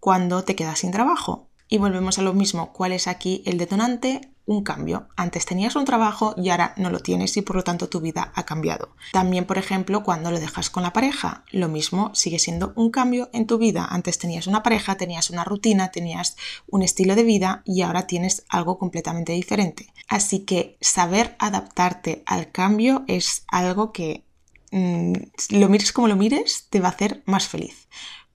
cuando 0.00 0.42
te 0.42 0.56
quedas 0.56 0.80
sin 0.80 0.90
trabajo. 0.90 1.48
Y 1.68 1.78
volvemos 1.78 2.18
a 2.18 2.22
lo 2.22 2.34
mismo, 2.34 2.72
¿cuál 2.72 2.92
es 2.92 3.06
aquí 3.06 3.42
el 3.46 3.56
detonante? 3.56 4.30
un 4.50 4.64
cambio. 4.64 5.08
Antes 5.16 5.46
tenías 5.46 5.76
un 5.76 5.84
trabajo 5.84 6.34
y 6.36 6.50
ahora 6.50 6.74
no 6.76 6.90
lo 6.90 6.98
tienes 6.98 7.36
y 7.36 7.42
por 7.42 7.54
lo 7.54 7.62
tanto 7.62 7.88
tu 7.88 8.00
vida 8.00 8.32
ha 8.34 8.44
cambiado. 8.44 8.90
También, 9.12 9.44
por 9.44 9.58
ejemplo, 9.58 10.02
cuando 10.02 10.32
lo 10.32 10.40
dejas 10.40 10.70
con 10.70 10.82
la 10.82 10.92
pareja, 10.92 11.44
lo 11.52 11.68
mismo 11.68 12.12
sigue 12.14 12.40
siendo 12.40 12.72
un 12.74 12.90
cambio 12.90 13.30
en 13.32 13.46
tu 13.46 13.58
vida. 13.58 13.86
Antes 13.88 14.18
tenías 14.18 14.48
una 14.48 14.64
pareja, 14.64 14.96
tenías 14.96 15.30
una 15.30 15.44
rutina, 15.44 15.92
tenías 15.92 16.36
un 16.66 16.82
estilo 16.82 17.14
de 17.14 17.22
vida 17.22 17.62
y 17.64 17.82
ahora 17.82 18.08
tienes 18.08 18.44
algo 18.48 18.76
completamente 18.76 19.32
diferente. 19.32 19.92
Así 20.08 20.40
que 20.40 20.76
saber 20.80 21.36
adaptarte 21.38 22.24
al 22.26 22.50
cambio 22.50 23.04
es 23.06 23.44
algo 23.46 23.92
que 23.92 24.24
mm, 24.72 25.12
lo 25.50 25.68
mires 25.68 25.92
como 25.92 26.08
lo 26.08 26.16
mires, 26.16 26.66
te 26.70 26.80
va 26.80 26.88
a 26.88 26.92
hacer 26.92 27.22
más 27.24 27.46
feliz 27.46 27.86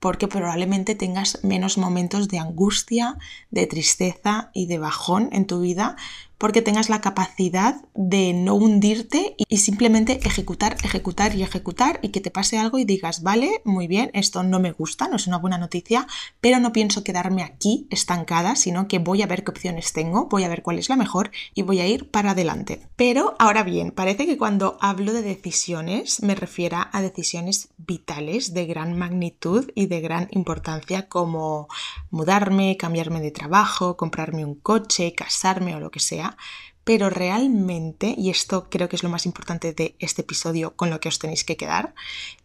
porque 0.06 0.28
probablemente 0.28 0.94
tengas 0.94 1.40
menos 1.44 1.80
momentos 1.80 2.28
de 2.28 2.38
angustia, 2.38 3.18
de 3.50 3.66
tristeza 3.66 4.52
y 4.54 4.68
de 4.68 4.78
bajón 4.78 5.30
en 5.32 5.48
tu 5.48 5.62
vida, 5.62 5.96
porque 6.38 6.62
tengas 6.62 6.89
la 6.89 7.01
capacidad 7.01 7.82
de 7.94 8.34
no 8.34 8.56
hundirte 8.56 9.36
y 9.38 9.58
simplemente 9.58 10.20
ejecutar, 10.25 10.77
ejecutar 10.84 11.36
y 11.36 11.44
ejecutar 11.44 12.00
y 12.01 12.10
que 12.10 12.22
te 12.22 12.32
pase 12.32 12.58
algo 12.58 12.77
y 12.77 12.86
digas, 12.86 13.24
vale, 13.24 13.62
muy 13.63 13.88
bien, 13.88 14.12
esto 14.13 14.44
no 14.44 14.60
me 14.60 14.72
gusta, 14.72 15.08
no 15.08 15.15
es 15.15 15.27
una 15.27 15.38
buena 15.38 15.58
noticia, 15.58 16.08
pero 16.42 16.60
no 16.60 16.74
pienso 16.74 17.04
quedarme 17.04 17.44
aquí 17.44 17.88
estancada, 17.89 18.56
sino 18.56 18.88
que 18.88 19.00
voy 19.00 19.22
a 19.22 19.27
ver 19.27 19.44
qué 19.44 19.51
opciones 19.51 19.94
tengo, 19.94 20.27
voy 20.27 20.44
a 20.44 20.50
ver 20.50 20.62
cuál 20.62 20.80
es 20.80 20.89
la 20.89 20.96
mejor 20.96 21.32
y 21.54 21.62
voy 21.62 21.80
a 21.80 21.88
ir 21.88 22.10
para 22.10 22.32
adelante. 22.32 22.88
Pero 22.96 23.36
ahora 23.39 23.63
bien, 23.63 23.92
parece 23.92 24.25
que 24.25 24.38
cuando 24.38 24.77
hablo 24.82 25.13
de 25.13 25.22
decisiones 25.22 26.22
me 26.22 26.36
refiero 26.36 26.65
a 26.92 27.01
decisiones 27.01 27.70
vitales 27.77 28.54
de 28.54 28.65
gran 28.65 28.98
magnitud 28.98 29.70
y 29.75 29.86
de 29.88 30.01
gran 30.01 30.27
importancia 30.32 31.08
como 31.08 31.68
mudarme, 32.10 32.77
cambiarme 32.77 33.22
de 33.22 33.32
trabajo, 33.32 33.98
comprarme 33.98 34.46
un 34.46 34.56
coche, 34.56 35.13
casarme 35.13 35.75
o 35.75 35.80
lo 35.80 35.92
que 35.92 36.00
sea, 36.00 36.25
pero 36.86 37.10
realmente, 37.10 38.13
y 38.15 38.29
esto 38.29 38.70
creo 38.70 38.88
que 38.88 38.96
es 38.96 39.03
lo 39.03 39.10
más 39.10 39.25
importante 39.25 39.74
de 39.74 39.96
este 40.00 40.22
episodio 40.22 40.75
con 40.75 40.91
lo 40.91 41.00
que 41.00 41.10
os 41.10 41.17
tenéis 41.17 41.44
que 41.44 41.58
quedar, 41.58 41.96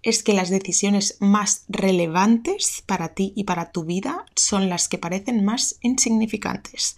es 0.03 0.23
que 0.23 0.33
las 0.33 0.49
decisiones 0.49 1.19
más 1.21 1.65
relevantes 1.69 2.83
para 2.87 3.11
ti 3.11 3.35
y 3.37 3.45
para 3.45 3.71
tu 3.71 3.85
vida 3.85 4.25
son 4.35 4.71
las 4.71 4.89
que 4.89 4.99
parecen 4.99 5.45
más 5.45 5.77
insignificantes. 5.83 6.97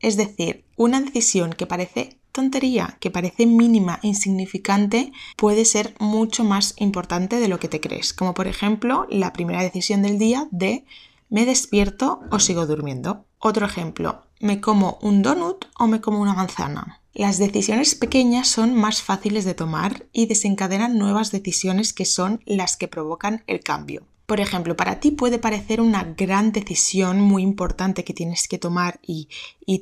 Es 0.00 0.18
decir, 0.18 0.66
una 0.76 1.00
decisión 1.00 1.54
que 1.54 1.66
parece 1.66 2.18
tontería, 2.32 2.98
que 3.00 3.10
parece 3.10 3.46
mínima, 3.46 4.00
insignificante, 4.02 5.12
puede 5.36 5.64
ser 5.64 5.94
mucho 6.00 6.44
más 6.44 6.74
importante 6.76 7.36
de 7.40 7.48
lo 7.48 7.58
que 7.58 7.68
te 7.68 7.80
crees. 7.80 8.12
Como 8.12 8.34
por 8.34 8.46
ejemplo 8.46 9.06
la 9.08 9.32
primera 9.32 9.62
decisión 9.62 10.02
del 10.02 10.18
día 10.18 10.48
de 10.50 10.84
¿me 11.30 11.46
despierto 11.46 12.20
o 12.30 12.38
sigo 12.40 12.66
durmiendo? 12.66 13.24
Otro 13.38 13.64
ejemplo, 13.64 14.23
¿me 14.40 14.60
como 14.60 14.98
un 15.02 15.22
donut 15.22 15.64
o 15.78 15.86
me 15.86 16.00
como 16.00 16.20
una 16.20 16.34
manzana? 16.34 17.00
Las 17.12 17.38
decisiones 17.38 17.94
pequeñas 17.94 18.48
son 18.48 18.74
más 18.74 19.00
fáciles 19.00 19.44
de 19.44 19.54
tomar 19.54 20.06
y 20.12 20.26
desencadenan 20.26 20.98
nuevas 20.98 21.30
decisiones 21.30 21.92
que 21.92 22.04
son 22.04 22.42
las 22.44 22.76
que 22.76 22.88
provocan 22.88 23.44
el 23.46 23.60
cambio. 23.60 24.02
Por 24.26 24.40
ejemplo, 24.40 24.74
para 24.74 25.00
ti 25.00 25.10
puede 25.10 25.38
parecer 25.38 25.80
una 25.80 26.02
gran 26.02 26.50
decisión 26.50 27.20
muy 27.20 27.42
importante 27.42 28.04
que 28.04 28.14
tienes 28.14 28.48
que 28.48 28.58
tomar 28.58 28.98
y, 29.02 29.28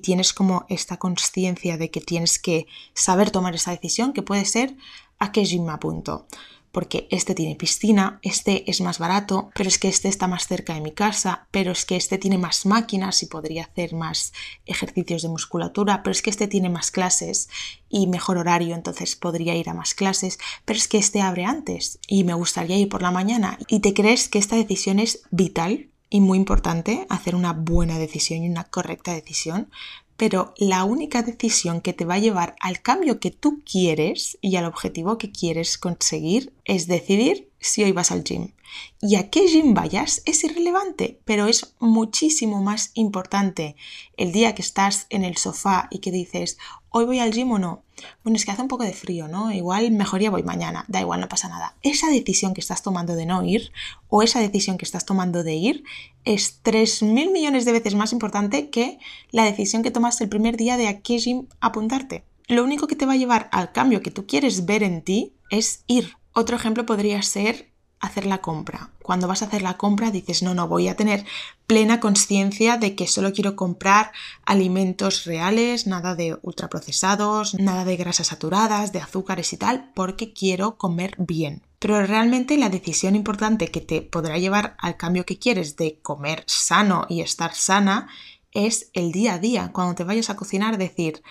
tienes 0.02 0.32
como 0.32 0.66
esta 0.68 0.98
conciencia 0.98 1.78
de 1.78 1.90
que 1.90 2.00
tienes 2.00 2.38
que 2.38 2.66
saber 2.92 3.30
tomar 3.30 3.54
esa 3.54 3.70
decisión, 3.70 4.12
que 4.12 4.22
puede 4.22 4.44
ser 4.44 4.76
a 5.18 5.32
qué 5.32 5.44
gym 5.44 5.64
me 5.64 5.72
apunto 5.72 6.26
porque 6.72 7.06
este 7.10 7.34
tiene 7.34 7.54
piscina, 7.54 8.18
este 8.22 8.68
es 8.70 8.80
más 8.80 8.98
barato, 8.98 9.50
pero 9.54 9.68
es 9.68 9.78
que 9.78 9.88
este 9.88 10.08
está 10.08 10.26
más 10.26 10.48
cerca 10.48 10.74
de 10.74 10.80
mi 10.80 10.92
casa, 10.92 11.46
pero 11.50 11.70
es 11.70 11.84
que 11.84 11.96
este 11.96 12.18
tiene 12.18 12.38
más 12.38 12.66
máquinas 12.66 13.22
y 13.22 13.26
podría 13.26 13.64
hacer 13.64 13.94
más 13.94 14.32
ejercicios 14.64 15.22
de 15.22 15.28
musculatura, 15.28 16.02
pero 16.02 16.12
es 16.12 16.22
que 16.22 16.30
este 16.30 16.48
tiene 16.48 16.70
más 16.70 16.90
clases 16.90 17.50
y 17.90 18.06
mejor 18.06 18.38
horario, 18.38 18.74
entonces 18.74 19.14
podría 19.16 19.54
ir 19.54 19.68
a 19.68 19.74
más 19.74 19.94
clases, 19.94 20.38
pero 20.64 20.78
es 20.78 20.88
que 20.88 20.98
este 20.98 21.20
abre 21.20 21.44
antes 21.44 21.98
y 22.08 22.24
me 22.24 22.34
gustaría 22.34 22.78
ir 22.78 22.88
por 22.88 23.02
la 23.02 23.10
mañana. 23.10 23.58
Y 23.68 23.80
te 23.80 23.92
crees 23.92 24.28
que 24.28 24.38
esta 24.38 24.56
decisión 24.56 24.98
es 24.98 25.22
vital 25.30 25.90
y 26.08 26.20
muy 26.20 26.36
importante, 26.36 27.06
hacer 27.08 27.34
una 27.34 27.54
buena 27.54 27.98
decisión 27.98 28.42
y 28.42 28.48
una 28.48 28.64
correcta 28.64 29.14
decisión, 29.14 29.70
pero 30.16 30.54
la 30.56 30.84
única 30.84 31.22
decisión 31.22 31.80
que 31.80 31.92
te 31.92 32.04
va 32.04 32.14
a 32.14 32.20
llevar 32.20 32.56
al 32.60 32.80
cambio 32.80 33.20
que 33.20 33.30
tú 33.30 33.62
quieres 33.64 34.38
y 34.40 34.56
al 34.56 34.66
objetivo 34.66 35.18
que 35.18 35.32
quieres 35.32 35.78
conseguir 35.78 36.52
es 36.64 36.86
decidir 36.86 37.50
si 37.60 37.82
hoy 37.84 37.92
vas 37.92 38.10
al 38.10 38.24
gym. 38.24 38.52
Y 39.00 39.16
a 39.16 39.30
qué 39.30 39.46
gym 39.46 39.74
vayas 39.74 40.22
es 40.24 40.44
irrelevante, 40.44 41.20
pero 41.24 41.46
es 41.46 41.74
muchísimo 41.78 42.62
más 42.62 42.90
importante 42.94 43.76
el 44.16 44.32
día 44.32 44.54
que 44.54 44.62
estás 44.62 45.06
en 45.10 45.24
el 45.24 45.36
sofá 45.36 45.88
y 45.90 45.98
que 45.98 46.10
dices, 46.10 46.58
hoy 46.92 47.04
voy 47.04 47.18
al 47.18 47.32
gym 47.32 47.50
o 47.50 47.58
no. 47.58 47.82
Bueno, 48.22 48.36
es 48.36 48.44
que 48.44 48.50
hace 48.50 48.62
un 48.62 48.68
poco 48.68 48.84
de 48.84 48.92
frío, 48.92 49.28
¿no? 49.28 49.52
Igual 49.52 49.90
mejor 49.90 50.20
ya 50.20 50.30
voy 50.30 50.42
mañana, 50.42 50.84
da 50.88 51.00
igual, 51.00 51.20
no 51.20 51.28
pasa 51.28 51.48
nada. 51.48 51.76
Esa 51.82 52.08
decisión 52.08 52.54
que 52.54 52.60
estás 52.60 52.82
tomando 52.82 53.14
de 53.14 53.26
no 53.26 53.42
ir 53.44 53.72
o 54.08 54.22
esa 54.22 54.40
decisión 54.40 54.78
que 54.78 54.84
estás 54.84 55.04
tomando 55.04 55.42
de 55.42 55.54
ir 55.54 55.84
es 56.24 57.02
mil 57.02 57.30
millones 57.30 57.64
de 57.64 57.72
veces 57.72 57.94
más 57.94 58.12
importante 58.12 58.70
que 58.70 58.98
la 59.30 59.44
decisión 59.44 59.82
que 59.82 59.90
tomaste 59.90 60.24
el 60.24 60.30
primer 60.30 60.56
día 60.56 60.76
de 60.76 60.88
a 60.88 61.00
qué 61.00 61.18
gym 61.18 61.48
apuntarte. 61.60 62.24
Lo 62.48 62.64
único 62.64 62.86
que 62.86 62.96
te 62.96 63.06
va 63.06 63.14
a 63.14 63.16
llevar 63.16 63.48
al 63.52 63.72
cambio 63.72 64.02
que 64.02 64.10
tú 64.10 64.26
quieres 64.26 64.66
ver 64.66 64.82
en 64.82 65.02
ti 65.02 65.34
es 65.50 65.84
ir. 65.86 66.16
Otro 66.32 66.56
ejemplo 66.56 66.86
podría 66.86 67.22
ser 67.22 67.71
hacer 68.02 68.26
la 68.26 68.42
compra. 68.42 68.90
Cuando 69.02 69.28
vas 69.28 69.42
a 69.42 69.46
hacer 69.46 69.62
la 69.62 69.78
compra 69.78 70.10
dices, 70.10 70.42
no, 70.42 70.54
no, 70.54 70.68
voy 70.68 70.88
a 70.88 70.96
tener 70.96 71.24
plena 71.66 72.00
conciencia 72.00 72.76
de 72.76 72.94
que 72.94 73.06
solo 73.06 73.32
quiero 73.32 73.56
comprar 73.56 74.12
alimentos 74.44 75.24
reales, 75.24 75.86
nada 75.86 76.14
de 76.14 76.36
ultraprocesados, 76.42 77.54
nada 77.54 77.84
de 77.84 77.96
grasas 77.96 78.26
saturadas, 78.26 78.92
de 78.92 79.00
azúcares 79.00 79.52
y 79.52 79.56
tal, 79.56 79.90
porque 79.94 80.32
quiero 80.32 80.76
comer 80.76 81.14
bien. 81.16 81.62
Pero 81.78 82.04
realmente 82.04 82.58
la 82.58 82.68
decisión 82.68 83.14
importante 83.14 83.68
que 83.68 83.80
te 83.80 84.02
podrá 84.02 84.36
llevar 84.36 84.76
al 84.78 84.96
cambio 84.96 85.24
que 85.24 85.38
quieres 85.38 85.76
de 85.76 85.98
comer 86.02 86.42
sano 86.46 87.06
y 87.08 87.20
estar 87.22 87.54
sana 87.54 88.08
es 88.52 88.90
el 88.92 89.12
día 89.12 89.34
a 89.34 89.38
día, 89.38 89.70
cuando 89.72 89.94
te 89.94 90.04
vayas 90.04 90.28
a 90.28 90.36
cocinar, 90.36 90.76
decir, 90.76 91.22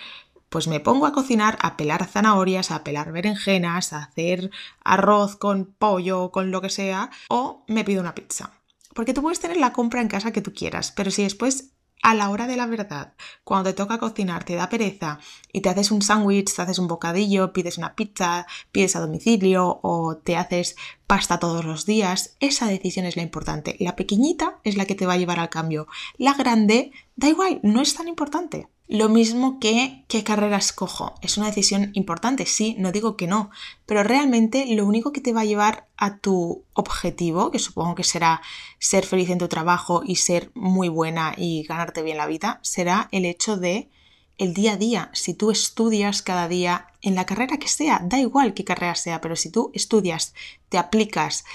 pues 0.52 0.68
me 0.68 0.80
pongo 0.80 1.06
a 1.06 1.12
cocinar, 1.12 1.56
a 1.62 1.78
pelar 1.78 2.06
zanahorias, 2.06 2.70
a 2.70 2.84
pelar 2.84 3.10
berenjenas, 3.10 3.94
a 3.94 4.04
hacer 4.04 4.50
arroz 4.84 5.36
con 5.36 5.64
pollo, 5.64 6.30
con 6.30 6.50
lo 6.50 6.60
que 6.60 6.68
sea, 6.68 7.10
o 7.30 7.64
me 7.68 7.84
pido 7.84 8.02
una 8.02 8.14
pizza. 8.14 8.50
Porque 8.94 9.14
tú 9.14 9.22
puedes 9.22 9.40
tener 9.40 9.56
la 9.56 9.72
compra 9.72 10.02
en 10.02 10.08
casa 10.08 10.30
que 10.30 10.42
tú 10.42 10.52
quieras, 10.52 10.92
pero 10.92 11.10
si 11.10 11.22
después 11.22 11.72
a 12.02 12.14
la 12.14 12.28
hora 12.28 12.46
de 12.46 12.56
la 12.56 12.66
verdad, 12.66 13.14
cuando 13.44 13.70
te 13.70 13.76
toca 13.76 13.98
cocinar, 13.98 14.44
te 14.44 14.56
da 14.56 14.68
pereza 14.68 15.20
y 15.52 15.62
te 15.62 15.70
haces 15.70 15.90
un 15.90 16.02
sándwich, 16.02 16.54
te 16.54 16.60
haces 16.60 16.78
un 16.78 16.88
bocadillo, 16.88 17.54
pides 17.54 17.78
una 17.78 17.94
pizza, 17.94 18.46
pides 18.72 18.94
a 18.94 19.00
domicilio 19.00 19.80
o 19.82 20.18
te 20.18 20.36
haces 20.36 20.76
pasta 21.06 21.38
todos 21.38 21.64
los 21.64 21.86
días, 21.86 22.36
esa 22.40 22.66
decisión 22.66 23.06
es 23.06 23.16
la 23.16 23.22
importante. 23.22 23.76
La 23.78 23.96
pequeñita 23.96 24.58
es 24.64 24.76
la 24.76 24.84
que 24.84 24.96
te 24.96 25.06
va 25.06 25.14
a 25.14 25.16
llevar 25.16 25.38
al 25.38 25.48
cambio. 25.48 25.86
La 26.18 26.34
grande, 26.34 26.92
da 27.16 27.28
igual, 27.28 27.60
no 27.62 27.80
es 27.80 27.94
tan 27.94 28.08
importante. 28.08 28.68
Lo 28.92 29.08
mismo 29.08 29.58
que 29.58 30.04
qué 30.06 30.22
carrera 30.22 30.58
escojo. 30.58 31.14
Es 31.22 31.38
una 31.38 31.46
decisión 31.46 31.92
importante, 31.94 32.44
sí, 32.44 32.76
no 32.78 32.92
digo 32.92 33.16
que 33.16 33.26
no, 33.26 33.48
pero 33.86 34.02
realmente 34.02 34.66
lo 34.68 34.84
único 34.84 35.14
que 35.14 35.22
te 35.22 35.32
va 35.32 35.40
a 35.40 35.46
llevar 35.46 35.88
a 35.96 36.18
tu 36.18 36.66
objetivo, 36.74 37.50
que 37.50 37.58
supongo 37.58 37.94
que 37.94 38.04
será 38.04 38.42
ser 38.78 39.06
feliz 39.06 39.30
en 39.30 39.38
tu 39.38 39.48
trabajo 39.48 40.02
y 40.04 40.16
ser 40.16 40.50
muy 40.52 40.90
buena 40.90 41.32
y 41.38 41.62
ganarte 41.62 42.02
bien 42.02 42.18
la 42.18 42.26
vida, 42.26 42.60
será 42.60 43.08
el 43.12 43.24
hecho 43.24 43.56
de 43.56 43.88
el 44.36 44.52
día 44.52 44.72
a 44.72 44.76
día. 44.76 45.10
Si 45.14 45.32
tú 45.32 45.50
estudias 45.50 46.20
cada 46.20 46.46
día 46.46 46.88
en 47.00 47.14
la 47.14 47.24
carrera 47.24 47.56
que 47.56 47.68
sea, 47.68 48.02
da 48.04 48.18
igual 48.18 48.52
qué 48.52 48.62
carrera 48.62 48.94
sea, 48.94 49.22
pero 49.22 49.36
si 49.36 49.50
tú 49.50 49.70
estudias, 49.72 50.34
te 50.68 50.76
aplicas, 50.76 51.46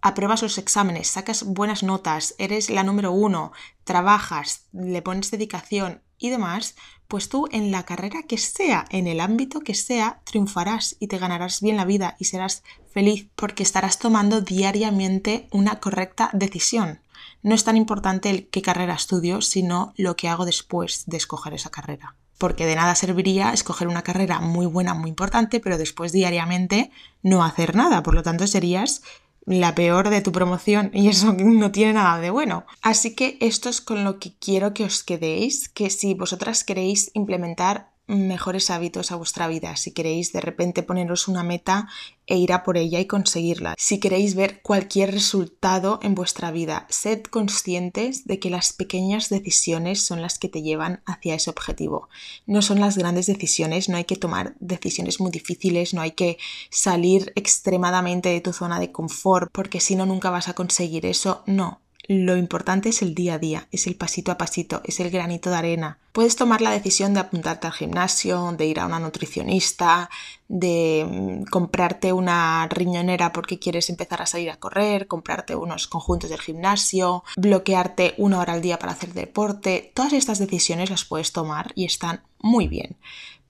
apruebas 0.00 0.40
los 0.40 0.56
exámenes, 0.56 1.08
sacas 1.08 1.42
buenas 1.42 1.82
notas, 1.82 2.34
eres 2.38 2.70
la 2.70 2.84
número 2.84 3.12
uno, 3.12 3.52
trabajas, 3.84 4.64
le 4.72 5.02
pones 5.02 5.30
dedicación 5.30 6.00
y 6.18 6.30
demás, 6.30 6.74
pues 7.08 7.28
tú 7.28 7.46
en 7.52 7.70
la 7.70 7.84
carrera 7.84 8.22
que 8.22 8.38
sea, 8.38 8.84
en 8.90 9.06
el 9.06 9.20
ámbito 9.20 9.60
que 9.60 9.74
sea, 9.74 10.20
triunfarás 10.24 10.96
y 10.98 11.06
te 11.06 11.18
ganarás 11.18 11.60
bien 11.60 11.76
la 11.76 11.84
vida 11.84 12.16
y 12.18 12.24
serás 12.24 12.62
feliz 12.90 13.28
porque 13.36 13.62
estarás 13.62 13.98
tomando 13.98 14.40
diariamente 14.40 15.48
una 15.52 15.80
correcta 15.80 16.30
decisión. 16.32 17.00
No 17.42 17.54
es 17.54 17.64
tan 17.64 17.76
importante 17.76 18.30
el 18.30 18.48
qué 18.48 18.62
carrera 18.62 18.94
estudio, 18.94 19.40
sino 19.40 19.92
lo 19.96 20.16
que 20.16 20.28
hago 20.28 20.44
después 20.44 21.04
de 21.06 21.16
escoger 21.16 21.54
esa 21.54 21.70
carrera. 21.70 22.16
Porque 22.38 22.66
de 22.66 22.76
nada 22.76 22.94
serviría 22.94 23.52
escoger 23.52 23.88
una 23.88 24.02
carrera 24.02 24.40
muy 24.40 24.66
buena, 24.66 24.94
muy 24.94 25.08
importante, 25.08 25.60
pero 25.60 25.78
después 25.78 26.12
diariamente 26.12 26.90
no 27.22 27.44
hacer 27.44 27.74
nada. 27.74 28.02
Por 28.02 28.14
lo 28.14 28.22
tanto, 28.22 28.46
serías 28.46 29.02
la 29.46 29.74
peor 29.74 30.10
de 30.10 30.20
tu 30.20 30.32
promoción 30.32 30.90
y 30.92 31.08
eso 31.08 31.32
no 31.38 31.72
tiene 31.72 31.94
nada 31.94 32.20
de 32.20 32.30
bueno. 32.30 32.66
Así 32.82 33.14
que 33.14 33.38
esto 33.40 33.68
es 33.68 33.80
con 33.80 34.04
lo 34.04 34.18
que 34.18 34.34
quiero 34.38 34.74
que 34.74 34.84
os 34.84 35.02
quedéis, 35.02 35.68
que 35.68 35.88
si 35.88 36.14
vosotras 36.14 36.64
queréis 36.64 37.10
implementar 37.14 37.95
mejores 38.06 38.70
hábitos 38.70 39.12
a 39.12 39.16
vuestra 39.16 39.48
vida, 39.48 39.76
si 39.76 39.92
queréis 39.92 40.32
de 40.32 40.40
repente 40.40 40.82
poneros 40.82 41.28
una 41.28 41.42
meta 41.42 41.88
e 42.26 42.36
ir 42.36 42.52
a 42.52 42.62
por 42.62 42.76
ella 42.76 43.00
y 43.00 43.06
conseguirla, 43.06 43.74
si 43.78 44.00
queréis 44.00 44.34
ver 44.34 44.60
cualquier 44.62 45.12
resultado 45.12 46.00
en 46.02 46.14
vuestra 46.14 46.50
vida, 46.50 46.86
sed 46.88 47.22
conscientes 47.22 48.26
de 48.26 48.38
que 48.38 48.50
las 48.50 48.72
pequeñas 48.72 49.28
decisiones 49.28 50.02
son 50.02 50.22
las 50.22 50.38
que 50.38 50.48
te 50.48 50.62
llevan 50.62 51.02
hacia 51.06 51.34
ese 51.34 51.50
objetivo. 51.50 52.08
No 52.46 52.62
son 52.62 52.80
las 52.80 52.96
grandes 52.98 53.26
decisiones, 53.26 53.88
no 53.88 53.96
hay 53.96 54.04
que 54.04 54.16
tomar 54.16 54.54
decisiones 54.60 55.20
muy 55.20 55.30
difíciles, 55.30 55.94
no 55.94 56.00
hay 56.00 56.12
que 56.12 56.38
salir 56.70 57.32
extremadamente 57.36 58.28
de 58.28 58.40
tu 58.40 58.52
zona 58.52 58.80
de 58.80 58.92
confort 58.92 59.50
porque 59.52 59.80
si 59.80 59.96
no 59.96 60.06
nunca 60.06 60.30
vas 60.30 60.48
a 60.48 60.54
conseguir 60.54 61.06
eso, 61.06 61.42
no 61.46 61.80
lo 62.08 62.36
importante 62.36 62.90
es 62.90 63.02
el 63.02 63.14
día 63.14 63.34
a 63.34 63.38
día, 63.38 63.68
es 63.72 63.86
el 63.86 63.96
pasito 63.96 64.30
a 64.30 64.38
pasito, 64.38 64.80
es 64.84 65.00
el 65.00 65.10
granito 65.10 65.50
de 65.50 65.56
arena. 65.56 65.98
Puedes 66.12 66.36
tomar 66.36 66.62
la 66.62 66.70
decisión 66.70 67.14
de 67.14 67.20
apuntarte 67.20 67.66
al 67.66 67.72
gimnasio, 67.72 68.54
de 68.56 68.66
ir 68.66 68.80
a 68.80 68.86
una 68.86 69.00
nutricionista, 69.00 70.08
de 70.48 71.06
mm, 71.08 71.50
comprarte 71.50 72.12
una 72.12 72.68
riñonera 72.68 73.32
porque 73.32 73.58
quieres 73.58 73.90
empezar 73.90 74.22
a 74.22 74.26
salir 74.26 74.50
a 74.50 74.56
correr, 74.56 75.08
comprarte 75.08 75.56
unos 75.56 75.88
conjuntos 75.88 76.30
del 76.30 76.40
gimnasio, 76.40 77.24
bloquearte 77.36 78.14
una 78.18 78.38
hora 78.38 78.54
al 78.54 78.62
día 78.62 78.78
para 78.78 78.92
hacer 78.92 79.12
deporte. 79.12 79.92
Todas 79.94 80.12
estas 80.12 80.38
decisiones 80.38 80.90
las 80.90 81.04
puedes 81.04 81.32
tomar 81.32 81.72
y 81.74 81.84
están 81.84 82.22
muy 82.38 82.68
bien 82.68 82.96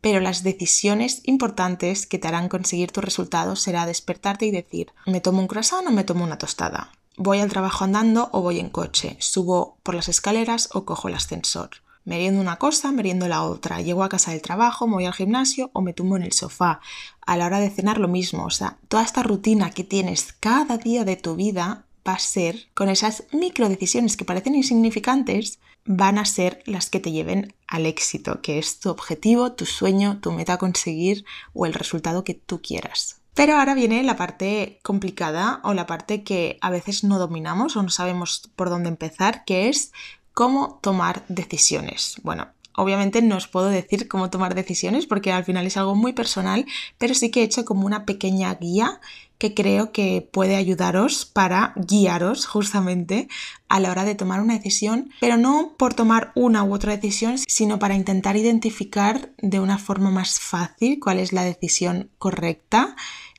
pero 0.03 0.21
las 0.21 0.45
decisiones 0.45 1.21
importantes 1.25 2.07
que 2.07 2.19
te 2.19 2.29
harán 2.29 2.49
conseguir 2.49 2.93
tus 2.93 3.03
resultados 3.03 3.61
será 3.61 3.87
despertarte 3.87 4.47
y 4.47 4.53
decir, 4.53 4.93
¿me 5.05 5.21
tomo 5.21 5.41
un 5.41 5.49
croissant 5.49 5.89
o 5.89 5.91
me 5.91 6.05
tomo 6.05 6.23
una 6.23 6.39
tostada? 6.39 6.93
¿Voy 7.19 7.39
al 7.39 7.49
trabajo 7.49 7.85
andando 7.85 8.29
o 8.33 8.43
voy 8.43 8.61
en 8.61 8.69
coche? 8.69 9.17
¿Subo 9.21 9.79
por 9.83 9.95
las 9.95 10.11
escaleras 10.11 10.69
o 10.75 10.85
cojo 10.85 11.09
el 11.09 11.15
ascensor? 11.15 11.71
Meriendo 12.05 12.43
una 12.43 12.57
cosa, 12.57 12.93
meriendo 12.93 13.27
la 13.27 13.43
otra. 13.43 13.81
Llego 13.81 14.05
a 14.05 14.11
casa 14.11 14.33
del 14.33 14.43
trabajo, 14.43 14.87
me 14.87 14.97
voy 14.97 15.07
al 15.07 15.15
gimnasio 15.15 15.71
o 15.73 15.81
me 15.81 15.95
tumbo 15.95 16.19
en 16.19 16.25
el 16.25 16.33
sofá. 16.33 16.81
A 17.25 17.39
la 17.39 17.47
hora 17.47 17.59
de 17.59 17.71
cenar 17.71 17.97
lo 17.97 18.07
mismo. 18.07 18.45
O 18.45 18.51
sea, 18.51 18.77
toda 18.89 19.03
esta 19.03 19.23
rutina 19.23 19.71
que 19.71 19.83
tienes 19.83 20.35
cada 20.41 20.77
día 20.77 21.07
de 21.07 21.17
tu 21.17 21.37
vida 21.37 21.87
va 22.07 22.13
a 22.13 22.19
ser, 22.19 22.69
con 22.75 22.91
esas 22.91 23.25
micro 23.33 23.71
decisiones 23.71 24.19
que 24.19 24.27
parecen 24.27 24.55
insignificantes, 24.55 25.59
van 25.87 26.19
a 26.19 26.27
ser 26.27 26.63
las 26.67 26.91
que 26.91 27.01
te 27.01 27.13
lleven 27.13 27.55
al 27.67 27.87
éxito, 27.87 28.43
que 28.43 28.59
es 28.59 28.79
tu 28.79 28.91
objetivo, 28.91 29.53
tu 29.53 29.65
sueño, 29.65 30.21
tu 30.21 30.33
meta 30.33 30.53
a 30.53 30.59
conseguir 30.59 31.25
o 31.55 31.65
el 31.65 31.73
resultado 31.73 32.25
que 32.25 32.35
tú 32.35 32.61
quieras. 32.61 33.23
Pero 33.37 33.59
ahora 33.59 33.75
viene 33.75 34.03
la 34.03 34.17
parte 34.17 34.81
complicada 34.83 35.61
o 35.63 35.75
la 35.75 35.85
parte 35.87 36.25
que 36.25 36.57
a 36.63 36.71
veces 36.71 37.05
no 37.05 37.19
dominamos 37.19 37.77
o 37.77 37.83
no 37.83 37.91
sabemos 37.91 38.51
por 38.57 38.71
dónde 38.71 38.89
empezar, 38.89 39.45
que 39.45 39.69
es 39.69 39.93
cómo 40.33 40.81
tomar 40.81 41.23
decisiones. 41.29 42.17
Bueno, 42.23 42.49
obviamente 42.77 43.21
no 43.21 43.37
os 43.37 43.47
puedo 43.47 43.69
decir 43.69 44.09
cómo 44.09 44.31
tomar 44.31 44.55
decisiones 44.55 45.05
porque 45.05 45.33
al 45.33 45.45
final 45.45 45.67
es 45.67 45.77
algo 45.77 45.95
muy 45.95 46.15
personal, 46.15 46.65
pero 46.97 47.13
sí 47.13 47.31
que 47.31 47.43
he 47.43 47.45
hecho 47.45 47.67
como 47.67 47.85
una 47.85 48.07
pequeña 48.07 48.55
guía 48.55 49.01
que 49.37 49.53
creo 49.53 49.93
que 49.93 50.27
puede 50.33 50.57
ayudaros 50.57 51.27
para 51.27 51.75
guiaros 51.77 52.47
justamente 52.47 53.29
a 53.69 53.81
la 53.81 53.91
hora 53.91 54.05
de 54.05 54.15
tomar 54.15 54.41
una 54.41 54.55
decisión, 54.55 55.11
pero 55.21 55.37
no 55.37 55.75
por 55.77 55.93
tomar 55.93 56.33
una 56.35 56.65
u 56.65 56.73
otra 56.73 56.97
decisión, 56.97 57.37
sino 57.47 57.79
para 57.79 57.97
intentar 57.97 58.37
identificar 58.37 59.31
de 59.37 59.61
una 59.61 59.77
forma 59.77 60.11
más 60.11 60.41
fácil 60.41 60.99
cuál 61.01 61.19
es 61.19 61.35
la 61.35 61.45
decisión 61.45 62.09
correcta 62.17 62.97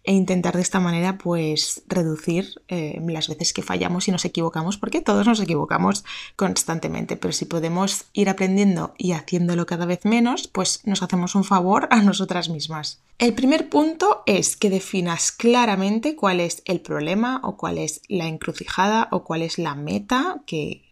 e 0.08 0.14
intentar 0.14 0.56
de 0.56 0.62
esta 0.62 0.80
manera 0.80 1.18
pues 1.18 1.84
reducir 1.88 2.62
eh, 2.70 3.00
las 3.06 3.28
veces 3.28 3.52
que 3.52 3.62
fallamos 3.62 4.08
y 4.08 4.12
nos 4.12 4.24
equivocamos, 4.24 4.78
porque 4.78 5.02
todos 5.02 5.28
nos 5.28 5.42
equivocamos 5.42 6.06
constantemente, 6.38 7.18
pero 7.18 7.34
si 7.34 7.44
podemos 7.44 8.06
ir 8.14 8.30
aprendiendo 8.30 8.94
y 8.98 9.12
haciéndolo 9.12 9.66
cada 9.66 9.86
vez 9.86 10.06
menos, 10.06 10.48
pues 10.48 10.80
nos 10.86 11.04
hacemos 11.04 11.36
un 11.36 11.44
favor 11.44 11.90
a 11.92 12.02
nosotras 12.02 12.48
mismas. 12.48 13.02
El 13.20 13.34
primer 13.34 13.68
punto 13.68 14.24
es 14.26 14.56
que 14.56 14.70
definas 14.70 15.34
claramente 15.34 16.16
cuál 16.16 16.40
es 16.40 16.62
el 16.64 16.80
problema 16.80 17.42
o 17.44 17.58
cuál 17.58 17.78
es 17.78 18.02
la 18.08 18.28
encrucijada 18.28 19.10
o 19.12 19.26
cuál 19.26 19.42
es 19.42 19.58
la 19.58 19.76
meta 19.76 20.42
que, 20.46 20.84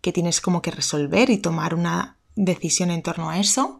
que 0.00 0.12
tienes 0.12 0.40
como 0.40 0.62
que 0.62 0.70
resolver 0.70 1.28
y 1.28 1.36
tomar 1.36 1.74
una 1.74 2.16
decisión 2.34 2.90
en 2.90 3.02
torno 3.02 3.28
a 3.28 3.38
eso 3.38 3.78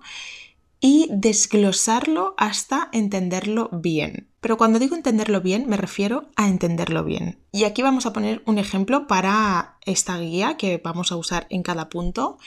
y 0.79 1.09
desglosarlo 1.11 2.35
hasta 2.37 2.91
entenderlo 2.93 3.71
bien. 3.73 4.29
Pero 4.43 4.59
cuando 4.59 4.81
digo 4.81 4.97
entenderlo 4.97 5.41
bien, 5.41 5.69
me 5.69 5.77
refiero 5.77 6.25
a 6.35 6.49
entenderlo 6.49 7.05
bien. 7.05 7.39
Y 7.53 7.63
aquí 7.63 7.81
vamos 7.81 8.07
a 8.07 8.13
poner 8.13 8.43
un 8.45 8.59
ejemplo 8.59 9.07
para 9.07 9.79
esta 9.87 10.19
guía 10.19 10.57
que 10.57 10.81
vamos 10.83 11.13
a 11.13 11.17
usar 11.17 11.47
en 11.49 11.63
cada 11.63 11.89
punto. 11.89 12.39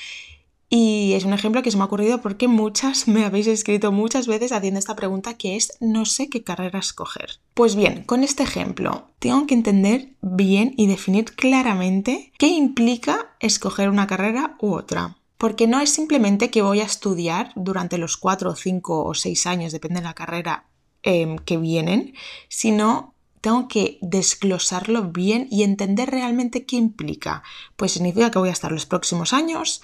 Y 0.68 1.14
es 1.14 1.24
un 1.24 1.32
ejemplo 1.32 1.64
que 1.64 1.72
se 1.72 1.78
me 1.78 1.84
ha 1.84 1.86
ocurrido 1.86 2.22
porque 2.22 2.50
muchas 2.50 3.08
me 3.08 3.24
habéis 3.24 3.48
escrito 3.48 3.94
muchas 3.94 4.28
veces 4.28 4.52
haciendo 4.52 4.78
esta 4.78 4.98
pregunta 4.98 5.36
que 5.36 5.56
es 5.56 5.78
no 5.80 6.04
sé 6.04 6.30
qué 6.30 6.44
carrera 6.44 6.80
escoger. 6.80 7.40
Pues 7.54 7.78
bien, 7.78 8.04
con 8.04 8.26
este 8.26 8.44
ejemplo 8.44 9.08
tengo 9.20 9.48
que 9.48 9.54
entender 9.54 10.16
bien 10.22 10.74
y 10.76 10.88
definir 10.88 11.34
claramente 11.34 12.34
qué 12.38 12.48
implica 12.48 13.38
escoger 13.40 13.90
una 13.90 14.06
carrera 14.06 14.58
u 14.60 14.74
otra. 14.74 15.16
Porque 15.38 15.66
no 15.66 15.80
es 15.80 15.92
simplemente 15.92 16.50
que 16.50 16.62
voy 16.62 16.82
a 16.82 16.86
estudiar 16.86 17.54
durante 17.56 17.98
los 17.98 18.18
4, 18.18 18.54
5 18.54 19.06
o 19.06 19.14
6 19.14 19.48
años, 19.48 19.72
depende 19.72 20.02
de 20.02 20.08
la 20.08 20.14
carrera 20.14 20.66
em, 21.06 21.38
que 21.38 21.58
vienen, 21.58 22.14
sino 22.50 23.14
tengo 23.40 23.68
que 23.68 24.00
desglosarlo 24.02 25.04
bien 25.04 25.48
y 25.52 25.64
entender 25.64 26.10
realmente 26.10 26.66
qué 26.66 26.76
implica. 26.76 27.44
Pues 27.76 27.94
significa 27.94 28.32
que 28.32 28.40
voy 28.40 28.50
a 28.50 28.54
estar 28.54 28.72
los 28.72 28.88
próximos 28.88 29.32
años 29.32 29.82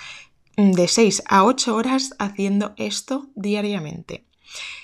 mm, 0.57 0.71
de 0.71 0.87
6 0.87 1.23
a 1.27 1.45
8 1.45 1.75
horas 1.75 2.15
haciendo 2.19 2.73
esto 2.75 3.27
diariamente. 3.35 4.25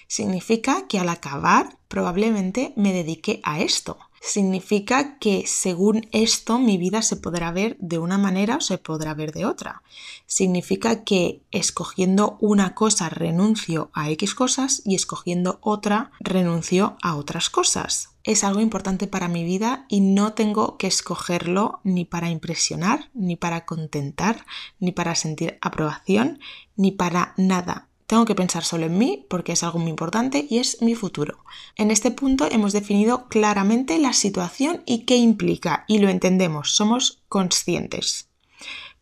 Significa 0.08 0.88
que 0.88 1.00
al 1.00 1.10
acabar 1.10 1.78
probablemente 1.88 2.72
me 2.78 2.94
dedique 2.94 3.42
a 3.44 3.60
esto 3.60 3.98
significa 4.22 5.18
que 5.20 5.46
según 5.48 6.08
esto 6.12 6.60
mi 6.60 6.78
vida 6.78 7.02
se 7.02 7.16
podrá 7.16 7.52
ver 7.52 7.78
de 7.80 8.00
una 8.00 8.18
manera 8.18 8.58
o 8.58 8.62
se 8.62 8.78
podrá 8.78 9.14
ver 9.14 9.32
de 9.32 9.46
otra. 9.46 9.84
Significa 10.26 11.04
que 11.04 11.42
escogiendo 11.52 12.38
una 12.42 12.76
cosa 12.76 13.10
renuncio 13.10 13.90
a 13.94 14.10
X 14.12 14.36
cosas 14.36 14.82
y 14.86 14.96
escogiendo 14.96 15.60
otra 15.62 16.12
renuncio 16.20 16.98
a 17.02 17.16
otras 17.16 17.50
cosas. 17.50 18.10
Es 18.24 18.44
algo 18.44 18.60
importante 18.60 19.08
para 19.08 19.30
mi 19.30 19.46
vida 19.46 19.86
y 19.88 20.02
no 20.02 20.34
tengo 20.34 20.78
que 20.78 20.88
escogerlo 20.88 21.80
ni 21.84 22.04
para 22.04 22.30
impresionar, 22.30 23.10
ni 23.14 23.38
para 23.38 23.66
contentar, 23.66 24.46
ni 24.80 24.92
para 24.92 25.16
sentir 25.16 25.58
aprobación, 25.62 26.40
ni 26.76 26.92
para 26.92 27.34
nada 27.38 27.87
tengo 28.08 28.26
que 28.26 28.36
pensar 28.36 28.64
solo 28.64 28.86
en 28.86 28.98
mí 28.98 29.26
porque 29.30 29.52
es 29.52 29.64
algo 29.64 29.80
muy 29.80 29.90
importante 29.90 30.48
y 30.50 30.60
es 30.60 30.82
mi 30.82 30.96
futuro. 30.96 31.44
En 31.76 31.92
este 31.92 32.10
punto 32.10 32.48
hemos 32.50 32.74
definido 32.74 33.28
claramente 33.28 34.00
la 34.00 34.14
situación 34.14 34.82
y 34.86 35.00
qué 35.00 35.18
implica 35.18 35.84
y 35.88 36.00
lo 36.00 36.10
entendemos, 36.10 36.72
somos 36.76 37.22
conscientes. 37.28 38.30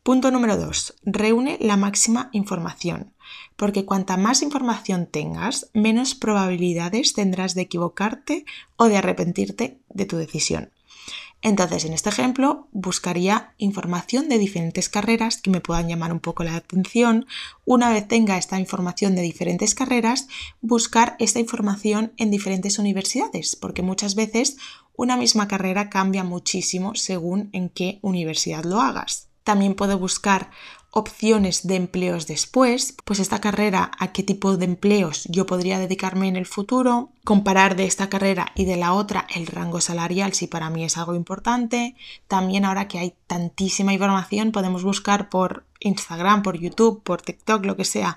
Punto 0.02 0.30
número 0.30 0.58
2. 0.58 0.96
Reúne 1.04 1.58
la 1.62 1.78
máxima 1.78 2.30
información, 2.32 3.14
porque 3.56 3.86
cuanta 3.86 4.18
más 4.18 4.44
información 4.44 5.08
tengas, 5.08 5.70
menos 5.74 6.14
probabilidades 6.14 7.14
tendrás 7.14 7.56
de 7.56 7.62
equivocarte 7.62 8.46
o 8.76 8.86
de 8.86 8.98
arrepentirte 8.98 9.80
de 9.90 10.06
tu 10.06 10.18
decisión. 10.18 10.72
Entonces, 11.42 11.86
en 11.86 11.94
este 11.94 12.10
ejemplo, 12.10 12.68
buscaría 12.72 13.54
información 13.58 14.30
de 14.30 14.40
diferentes 14.40 14.90
carreras 14.90 15.42
que 15.42 15.52
me 15.52 15.62
puedan 15.62 15.88
llamar 15.88 16.12
un 16.12 16.20
poco 16.20 16.44
la 16.44 16.56
atención. 16.56 17.28
Una 17.66 17.92
vez 17.92 18.08
tenga 18.08 18.38
esta 18.38 18.60
información 18.60 19.16
de 19.16 19.22
diferentes 19.22 19.76
carreras, 19.76 20.28
buscar 20.62 21.16
esta 21.20 21.40
información 21.40 22.14
en 22.18 22.32
diferentes 22.32 22.80
universidades, 22.80 23.56
porque 23.56 23.84
muchas 23.84 24.16
veces 24.16 24.58
una 24.96 25.18
misma 25.18 25.48
carrera 25.48 25.90
cambia 25.90 26.24
muchísimo 26.24 26.96
según 26.96 27.50
en 27.54 27.70
qué 27.70 28.00
universidad 28.02 28.64
lo 28.64 28.82
hagas. 28.82 29.30
También 29.44 29.76
puedo 29.76 30.00
buscar 30.00 30.50
opciones 30.98 31.68
de 31.68 31.76
empleos 31.76 32.26
después, 32.26 32.96
pues 33.04 33.20
esta 33.20 33.42
carrera 33.42 33.92
a 34.00 34.14
qué 34.14 34.24
tipo 34.24 34.56
de 34.56 34.64
empleos 34.64 35.26
yo 35.30 35.46
podría 35.46 35.78
dedicarme 35.78 36.30
en 36.30 36.38
el 36.38 36.46
futuro, 36.46 37.10
comparar 37.26 37.76
de 37.76 37.86
esta 37.86 38.08
carrera 38.08 38.54
y 38.56 38.64
de 38.64 38.78
la 38.78 38.94
otra 38.94 39.28
el 39.36 39.46
rango 39.46 39.82
salarial 39.82 40.32
si 40.32 40.48
para 40.48 40.70
mí 40.70 40.86
es 40.86 40.98
algo 40.98 41.14
importante. 41.14 41.96
También 42.30 42.64
ahora 42.64 42.88
que 42.88 43.00
hay 43.00 43.14
tantísima 43.28 43.92
información 43.92 44.54
podemos 44.54 44.86
buscar 44.86 45.28
por 45.28 45.66
Instagram, 45.82 46.44
por 46.44 46.58
YouTube, 46.58 47.04
por 47.04 47.22
TikTok, 47.22 47.66
lo 47.66 47.76
que 47.76 47.84
sea, 47.84 48.16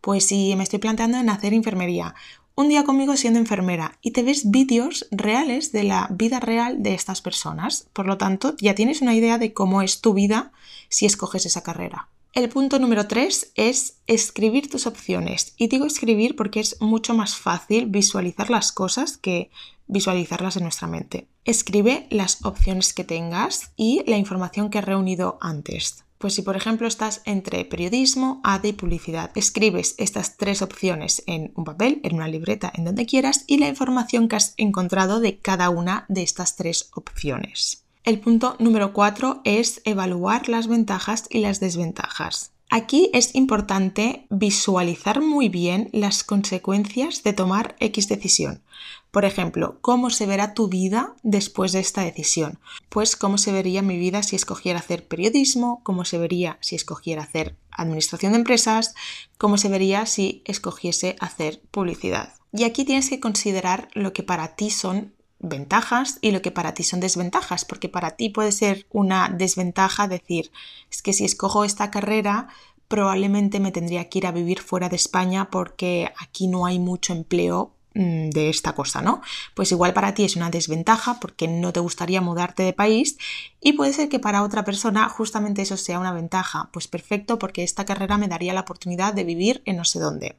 pues 0.00 0.24
si 0.24 0.54
me 0.54 0.62
estoy 0.62 0.78
planteando 0.78 1.18
en 1.18 1.30
hacer 1.30 1.52
enfermería, 1.52 2.14
un 2.54 2.68
día 2.68 2.84
conmigo 2.84 3.16
siendo 3.16 3.40
enfermera 3.40 3.98
y 4.02 4.12
te 4.12 4.22
ves 4.22 4.52
vídeos 4.52 5.08
reales 5.10 5.72
de 5.72 5.82
la 5.82 6.06
vida 6.12 6.38
real 6.38 6.80
de 6.80 6.94
estas 6.94 7.22
personas. 7.22 7.88
Por 7.92 8.06
lo 8.06 8.18
tanto, 8.18 8.54
ya 8.60 8.76
tienes 8.76 9.02
una 9.02 9.16
idea 9.16 9.36
de 9.36 9.52
cómo 9.52 9.82
es 9.82 10.00
tu 10.00 10.14
vida 10.14 10.52
si 10.88 11.06
escoges 11.06 11.44
esa 11.44 11.64
carrera. 11.64 12.06
El 12.32 12.48
punto 12.48 12.78
número 12.78 13.08
3 13.08 13.52
es 13.56 13.98
escribir 14.06 14.70
tus 14.70 14.86
opciones. 14.86 15.52
Y 15.56 15.66
digo 15.66 15.84
escribir 15.84 16.36
porque 16.36 16.60
es 16.60 16.80
mucho 16.80 17.12
más 17.12 17.34
fácil 17.34 17.86
visualizar 17.86 18.50
las 18.50 18.70
cosas 18.70 19.18
que 19.18 19.50
visualizarlas 19.88 20.56
en 20.56 20.62
nuestra 20.62 20.86
mente. 20.86 21.26
Escribe 21.44 22.06
las 22.10 22.44
opciones 22.44 22.92
que 22.92 23.02
tengas 23.02 23.72
y 23.74 24.04
la 24.06 24.16
información 24.16 24.70
que 24.70 24.78
has 24.78 24.84
reunido 24.84 25.38
antes. 25.40 26.04
Pues 26.18 26.34
si 26.34 26.42
por 26.42 26.54
ejemplo 26.54 26.86
estás 26.86 27.22
entre 27.24 27.64
periodismo, 27.64 28.40
AD 28.44 28.64
y 28.64 28.72
publicidad, 28.74 29.32
escribes 29.34 29.96
estas 29.98 30.36
tres 30.36 30.62
opciones 30.62 31.24
en 31.26 31.50
un 31.56 31.64
papel, 31.64 32.00
en 32.04 32.14
una 32.14 32.28
libreta, 32.28 32.70
en 32.72 32.84
donde 32.84 33.06
quieras 33.06 33.42
y 33.48 33.56
la 33.56 33.68
información 33.68 34.28
que 34.28 34.36
has 34.36 34.54
encontrado 34.56 35.18
de 35.18 35.38
cada 35.40 35.68
una 35.70 36.04
de 36.08 36.22
estas 36.22 36.54
tres 36.54 36.90
opciones. 36.94 37.79
El 38.02 38.18
punto 38.18 38.56
número 38.58 38.94
4 38.94 39.42
es 39.44 39.82
evaluar 39.84 40.48
las 40.48 40.68
ventajas 40.68 41.24
y 41.28 41.40
las 41.40 41.60
desventajas. 41.60 42.52
Aquí 42.70 43.10
es 43.12 43.34
importante 43.34 44.26
visualizar 44.30 45.20
muy 45.20 45.48
bien 45.48 45.90
las 45.92 46.24
consecuencias 46.24 47.22
de 47.24 47.32
tomar 47.32 47.76
X 47.80 48.08
decisión. 48.08 48.62
Por 49.10 49.24
ejemplo, 49.24 49.78
¿cómo 49.80 50.08
se 50.08 50.24
verá 50.24 50.54
tu 50.54 50.68
vida 50.68 51.14
después 51.24 51.72
de 51.72 51.80
esta 51.80 52.02
decisión? 52.02 52.58
Pues 52.88 53.16
cómo 53.16 53.38
se 53.38 53.52
vería 53.52 53.82
mi 53.82 53.98
vida 53.98 54.22
si 54.22 54.36
escogiera 54.36 54.78
hacer 54.78 55.06
periodismo, 55.06 55.80
cómo 55.82 56.04
se 56.04 56.16
vería 56.16 56.58
si 56.60 56.76
escogiera 56.76 57.24
hacer 57.24 57.56
administración 57.70 58.32
de 58.32 58.38
empresas, 58.38 58.94
cómo 59.36 59.58
se 59.58 59.68
vería 59.68 60.06
si 60.06 60.42
escogiese 60.46 61.16
hacer 61.18 61.60
publicidad. 61.72 62.34
Y 62.52 62.64
aquí 62.64 62.84
tienes 62.84 63.10
que 63.10 63.20
considerar 63.20 63.88
lo 63.94 64.12
que 64.12 64.22
para 64.22 64.54
ti 64.54 64.70
son 64.70 65.12
ventajas 65.40 66.18
y 66.20 66.30
lo 66.30 66.42
que 66.42 66.50
para 66.50 66.74
ti 66.74 66.84
son 66.84 67.00
desventajas, 67.00 67.64
porque 67.64 67.88
para 67.88 68.12
ti 68.12 68.28
puede 68.28 68.52
ser 68.52 68.86
una 68.90 69.28
desventaja 69.28 70.06
decir, 70.06 70.52
es 70.90 71.02
que 71.02 71.12
si 71.12 71.24
escojo 71.24 71.64
esta 71.64 71.90
carrera, 71.90 72.48
probablemente 72.88 73.60
me 73.60 73.72
tendría 73.72 74.08
que 74.08 74.18
ir 74.18 74.26
a 74.26 74.32
vivir 74.32 74.60
fuera 74.60 74.88
de 74.88 74.96
España 74.96 75.48
porque 75.50 76.12
aquí 76.18 76.48
no 76.48 76.66
hay 76.66 76.78
mucho 76.78 77.12
empleo 77.12 77.72
mm, 77.94 78.30
de 78.30 78.50
esta 78.50 78.74
cosa, 78.74 79.00
¿no? 79.00 79.22
Pues 79.54 79.70
igual 79.70 79.92
para 79.92 80.12
ti 80.12 80.24
es 80.24 80.36
una 80.36 80.50
desventaja 80.50 81.20
porque 81.20 81.48
no 81.48 81.72
te 81.72 81.80
gustaría 81.80 82.20
mudarte 82.20 82.64
de 82.64 82.72
país 82.72 83.16
y 83.60 83.74
puede 83.74 83.92
ser 83.92 84.08
que 84.08 84.18
para 84.18 84.42
otra 84.42 84.64
persona 84.64 85.08
justamente 85.08 85.62
eso 85.62 85.76
sea 85.76 86.00
una 86.00 86.12
ventaja. 86.12 86.68
Pues 86.72 86.88
perfecto 86.88 87.38
porque 87.38 87.62
esta 87.62 87.84
carrera 87.84 88.18
me 88.18 88.28
daría 88.28 88.52
la 88.54 88.62
oportunidad 88.62 89.14
de 89.14 89.24
vivir 89.24 89.62
en 89.64 89.76
no 89.76 89.84
sé 89.84 90.00
dónde. 90.00 90.36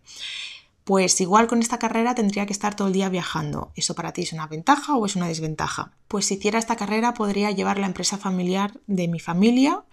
Pues 0.92 1.22
igual 1.22 1.48
con 1.48 1.62
esta 1.62 1.80
carrera 1.80 2.16
tendría 2.16 2.46
que 2.46 2.52
estar 2.52 2.76
todo 2.76 2.90
el 2.90 2.94
día 2.94 3.08
viajando. 3.08 3.72
¿Eso 3.76 3.96
para 3.96 4.12
ti 4.12 4.24
es 4.24 4.34
una 4.34 4.48
ventaja 4.48 4.98
o 4.98 5.06
es 5.06 5.16
una 5.16 5.30
desventaja? 5.30 5.94
Pues 6.10 6.26
si 6.26 6.34
hiciera 6.34 6.60
esta 6.60 6.76
carrera 6.76 7.14
podría 7.14 7.50
llevar 7.50 7.80
la 7.80 7.88
empresa 7.88 8.18
familiar 8.18 8.78
de 8.88 9.08
mi 9.08 9.22
familia 9.22 9.86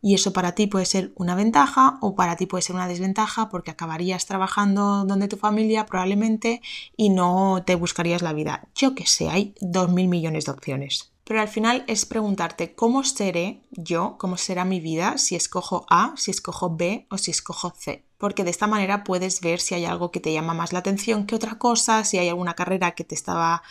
y 0.00 0.14
eso 0.14 0.32
para 0.32 0.52
ti 0.52 0.68
puede 0.68 0.86
ser 0.86 1.12
una 1.16 1.34
ventaja 1.34 1.98
o 2.00 2.14
para 2.14 2.36
ti 2.36 2.46
puede 2.46 2.62
ser 2.62 2.76
una 2.76 2.86
desventaja 2.86 3.48
porque 3.48 3.72
acabarías 3.72 4.26
trabajando 4.26 5.04
donde 5.04 5.26
tu 5.26 5.38
familia 5.38 5.86
probablemente 5.86 6.62
y 6.96 7.08
no 7.08 7.64
te 7.66 7.74
buscarías 7.74 8.22
la 8.22 8.32
vida. 8.32 8.68
Yo 8.76 8.94
que 8.94 9.06
sé, 9.06 9.30
hay 9.30 9.56
dos 9.60 9.90
mil 9.90 10.06
millones 10.06 10.44
de 10.44 10.52
opciones. 10.52 11.13
Pero 11.24 11.40
al 11.40 11.48
final 11.48 11.84
es 11.86 12.04
preguntarte 12.06 12.74
cómo 12.74 13.02
seré 13.04 13.60
yo, 13.70 14.16
cómo 14.18 14.36
será 14.36 14.64
mi 14.64 14.80
vida 14.80 15.18
si 15.18 15.36
escojo 15.36 15.86
A, 15.88 16.14
si 16.16 16.30
escojo 16.30 16.76
B 16.76 17.06
o 17.10 17.18
si 17.18 17.30
escojo 17.30 17.72
C 17.76 18.04
porque 18.24 18.42
de 18.42 18.50
esta 18.50 18.66
manera 18.66 19.04
puedes 19.04 19.42
ver 19.42 19.60
si 19.60 19.74
hay 19.74 19.84
algo 19.84 20.10
que 20.10 20.18
te 20.18 20.32
llama 20.32 20.54
más 20.54 20.72
la 20.72 20.78
atención 20.78 21.26
que 21.26 21.34
otra 21.34 21.58
cosa, 21.58 22.04
si 22.04 22.16
hay 22.16 22.30
alguna 22.30 22.54
carrera 22.54 22.92
que 22.92 23.04
te 23.04 23.14
estaba 23.14 23.62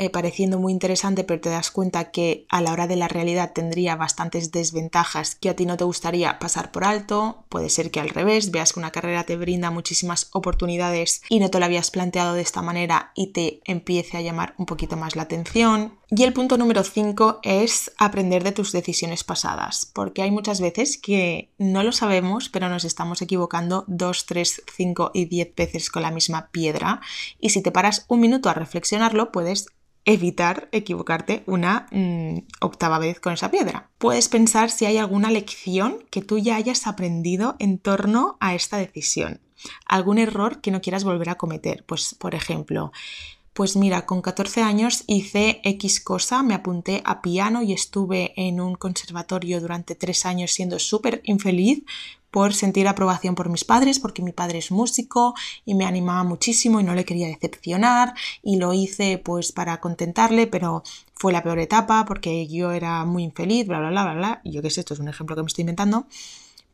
eh, 0.00 0.08
pareciendo 0.08 0.58
muy 0.58 0.72
interesante, 0.72 1.24
pero 1.24 1.40
te 1.40 1.50
das 1.50 1.70
cuenta 1.70 2.10
que 2.10 2.46
a 2.48 2.60
la 2.60 2.72
hora 2.72 2.86
de 2.86 2.96
la 2.96 3.06
realidad 3.06 3.52
tendría 3.52 3.96
bastantes 3.96 4.50
desventajas 4.50 5.34
que 5.34 5.50
a 5.50 5.54
ti 5.54 5.66
no 5.66 5.76
te 5.76 5.84
gustaría 5.84 6.38
pasar 6.38 6.72
por 6.72 6.84
alto. 6.84 7.44
Puede 7.50 7.68
ser 7.68 7.90
que 7.90 8.00
al 8.00 8.08
revés, 8.08 8.50
veas 8.50 8.72
que 8.72 8.80
una 8.80 8.92
carrera 8.92 9.24
te 9.24 9.36
brinda 9.36 9.70
muchísimas 9.70 10.28
oportunidades 10.32 11.22
y 11.28 11.38
no 11.38 11.50
te 11.50 11.58
lo 11.58 11.66
habías 11.66 11.90
planteado 11.90 12.34
de 12.34 12.42
esta 12.42 12.62
manera 12.62 13.12
y 13.14 13.28
te 13.28 13.60
empiece 13.64 14.16
a 14.16 14.22
llamar 14.22 14.54
un 14.56 14.66
poquito 14.66 14.96
más 14.96 15.16
la 15.16 15.22
atención. 15.22 15.99
Y 16.12 16.24
el 16.24 16.32
punto 16.32 16.58
número 16.58 16.82
5 16.82 17.38
es 17.44 17.92
aprender 17.96 18.42
de 18.42 18.50
tus 18.50 18.72
decisiones 18.72 19.22
pasadas, 19.22 19.86
porque 19.86 20.22
hay 20.22 20.32
muchas 20.32 20.60
veces 20.60 20.98
que 20.98 21.50
no 21.56 21.84
lo 21.84 21.92
sabemos, 21.92 22.48
pero 22.48 22.68
nos 22.68 22.84
estamos 22.84 23.22
equivocando 23.22 23.84
2, 23.86 24.26
3, 24.26 24.62
5 24.76 25.12
y 25.14 25.26
10 25.26 25.54
veces 25.54 25.88
con 25.88 26.02
la 26.02 26.10
misma 26.10 26.48
piedra. 26.50 27.00
Y 27.38 27.50
si 27.50 27.62
te 27.62 27.70
paras 27.70 28.06
un 28.08 28.18
minuto 28.18 28.48
a 28.48 28.54
reflexionarlo, 28.54 29.30
puedes 29.30 29.66
evitar 30.04 30.68
equivocarte 30.72 31.44
una 31.46 31.86
mm, 31.92 32.38
octava 32.60 32.98
vez 32.98 33.20
con 33.20 33.34
esa 33.34 33.52
piedra. 33.52 33.88
Puedes 33.98 34.28
pensar 34.28 34.70
si 34.70 34.86
hay 34.86 34.96
alguna 34.96 35.30
lección 35.30 35.98
que 36.10 36.22
tú 36.22 36.38
ya 36.38 36.56
hayas 36.56 36.88
aprendido 36.88 37.54
en 37.60 37.78
torno 37.78 38.36
a 38.40 38.56
esta 38.56 38.78
decisión. 38.78 39.40
Algún 39.86 40.18
error 40.18 40.60
que 40.60 40.72
no 40.72 40.80
quieras 40.80 41.04
volver 41.04 41.28
a 41.28 41.36
cometer. 41.36 41.84
Pues, 41.86 42.16
por 42.18 42.34
ejemplo, 42.34 42.92
pues 43.52 43.76
mira, 43.76 44.06
con 44.06 44.22
14 44.22 44.62
años 44.62 45.04
hice 45.06 45.60
X 45.64 46.00
cosa, 46.00 46.42
me 46.42 46.54
apunté 46.54 47.02
a 47.04 47.20
piano 47.20 47.62
y 47.62 47.72
estuve 47.72 48.32
en 48.36 48.60
un 48.60 48.74
conservatorio 48.74 49.60
durante 49.60 49.94
tres 49.94 50.24
años 50.24 50.52
siendo 50.52 50.78
súper 50.78 51.20
infeliz 51.24 51.84
por 52.30 52.54
sentir 52.54 52.86
aprobación 52.86 53.34
por 53.34 53.48
mis 53.48 53.64
padres, 53.64 53.98
porque 53.98 54.22
mi 54.22 54.32
padre 54.32 54.58
es 54.58 54.70
músico 54.70 55.34
y 55.64 55.74
me 55.74 55.84
animaba 55.84 56.22
muchísimo 56.24 56.80
y 56.80 56.84
no 56.84 56.94
le 56.94 57.04
quería 57.04 57.26
decepcionar 57.26 58.14
y 58.42 58.56
lo 58.56 58.72
hice 58.72 59.18
pues 59.18 59.52
para 59.52 59.80
contentarle, 59.80 60.46
pero 60.46 60.82
fue 61.14 61.32
la 61.32 61.42
peor 61.42 61.58
etapa 61.58 62.04
porque 62.04 62.46
yo 62.46 62.70
era 62.70 63.04
muy 63.04 63.24
infeliz, 63.24 63.66
bla, 63.66 63.80
bla, 63.80 63.90
bla, 63.90 64.04
bla, 64.04 64.14
bla, 64.14 64.40
y 64.44 64.52
yo 64.52 64.62
qué 64.62 64.70
sé, 64.70 64.80
esto 64.80 64.94
es 64.94 65.00
un 65.00 65.08
ejemplo 65.08 65.34
que 65.34 65.42
me 65.42 65.48
estoy 65.48 65.62
inventando, 65.62 66.06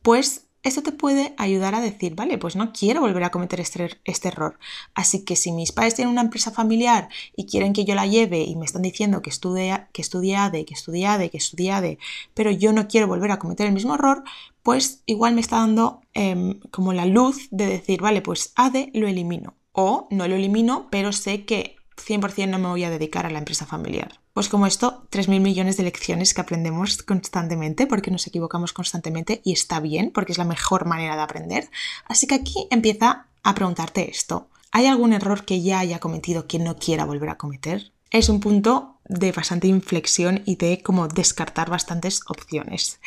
pues 0.03 0.46
esto 0.67 0.83
te 0.83 0.91
puede 0.91 1.33
ayudar 1.37 1.75
a 1.75 1.81
decir, 1.81 2.15
vale, 2.15 2.37
pues 2.37 2.55
no 2.55 2.73
quiero 2.73 3.01
volver 3.01 3.23
a 3.23 3.31
cometer 3.31 3.59
este, 3.59 3.99
este, 4.03 4.27
error. 4.27 4.59
Así 4.93 5.23
que 5.23 5.35
si 5.35 5.51
mis 5.51 5.71
padres 5.71 5.95
tienen 5.95 6.11
una 6.11 6.21
empresa 6.21 6.51
familiar 6.51 7.09
y 7.35 7.45
quieren 7.45 7.73
que 7.73 7.85
yo 7.85 7.95
la 7.95 8.05
lleve 8.05 8.41
y 8.41 8.55
me 8.55 8.65
están 8.65 8.81
diciendo 8.81 9.21
que 9.21 9.29
estudie, 9.29 9.87
que 9.93 10.01
estudie 10.01 10.35
ADE, 10.35 10.65
que 10.65 10.73
estudie 10.73 11.07
ADE, 11.07 11.29
que 11.29 11.37
estudie 11.37 11.71
ADE, 11.71 11.99
pero 12.33 12.51
yo 12.51 12.73
no 12.73 12.87
quiero 12.87 13.07
volver 13.07 13.31
a 13.31 13.39
cometer 13.39 13.67
el 13.67 13.73
mismo 13.73 13.95
error, 13.95 14.23
pues 14.61 15.01
igual 15.05 15.33
me 15.33 15.41
está 15.41 15.57
dando 15.57 16.01
em, 16.13 16.59
como 16.71 16.91
la 16.93 17.05
luz 17.05 17.47
de 17.51 17.67
decir, 17.67 18.01
vale, 18.01 18.21
pues 18.21 18.51
ADE 18.55 18.91
lo 18.93 19.07
elimino. 19.07 19.55
O 19.71 20.07
no 20.11 20.27
lo 20.27 20.35
elimino, 20.35 20.87
pero 20.89 21.13
sé 21.13 21.45
que 21.45 21.76
100% 21.97 22.47
no 22.47 22.59
me 22.59 22.67
voy 22.67 22.83
a 22.83 22.89
dedicar 22.89 23.25
a 23.25 23.29
la 23.29 23.39
empresa 23.39 23.65
familiar. 23.65 24.19
Pues 24.33 24.49
como 24.49 24.67
esto, 24.67 25.07
3.000 25.11 25.39
millones 25.39 25.77
de 25.77 25.83
lecciones 25.83 26.33
que 26.33 26.41
aprendemos 26.41 27.01
constantemente 27.03 27.87
porque 27.87 28.11
nos 28.11 28.27
equivocamos 28.27 28.71
constantemente 28.71 29.41
y 29.43 29.53
está 29.53 29.79
bien 29.79 30.11
porque 30.13 30.31
es 30.31 30.37
la 30.37 30.45
mejor 30.45 30.85
manera 30.85 31.15
de 31.15 31.21
aprender. 31.21 31.69
Así 32.05 32.27
que 32.27 32.35
aquí 32.35 32.67
empieza 32.69 33.27
a 33.43 33.55
preguntarte 33.55 34.09
esto. 34.09 34.47
¿Hay 34.71 34.85
algún 34.85 35.13
error 35.13 35.45
que 35.45 35.61
ya 35.61 35.79
haya 35.79 35.99
cometido 35.99 36.47
que 36.47 36.59
no 36.59 36.77
quiera 36.77 37.05
volver 37.05 37.29
a 37.29 37.37
cometer? 37.37 37.91
Es 38.11 38.29
un 38.29 38.39
punto 38.39 38.97
de 39.05 39.31
bastante 39.31 39.67
inflexión 39.67 40.43
y 40.45 40.55
de 40.55 40.81
como 40.81 41.07
descartar 41.07 41.69
bastantes 41.69 42.21
opciones. 42.27 42.99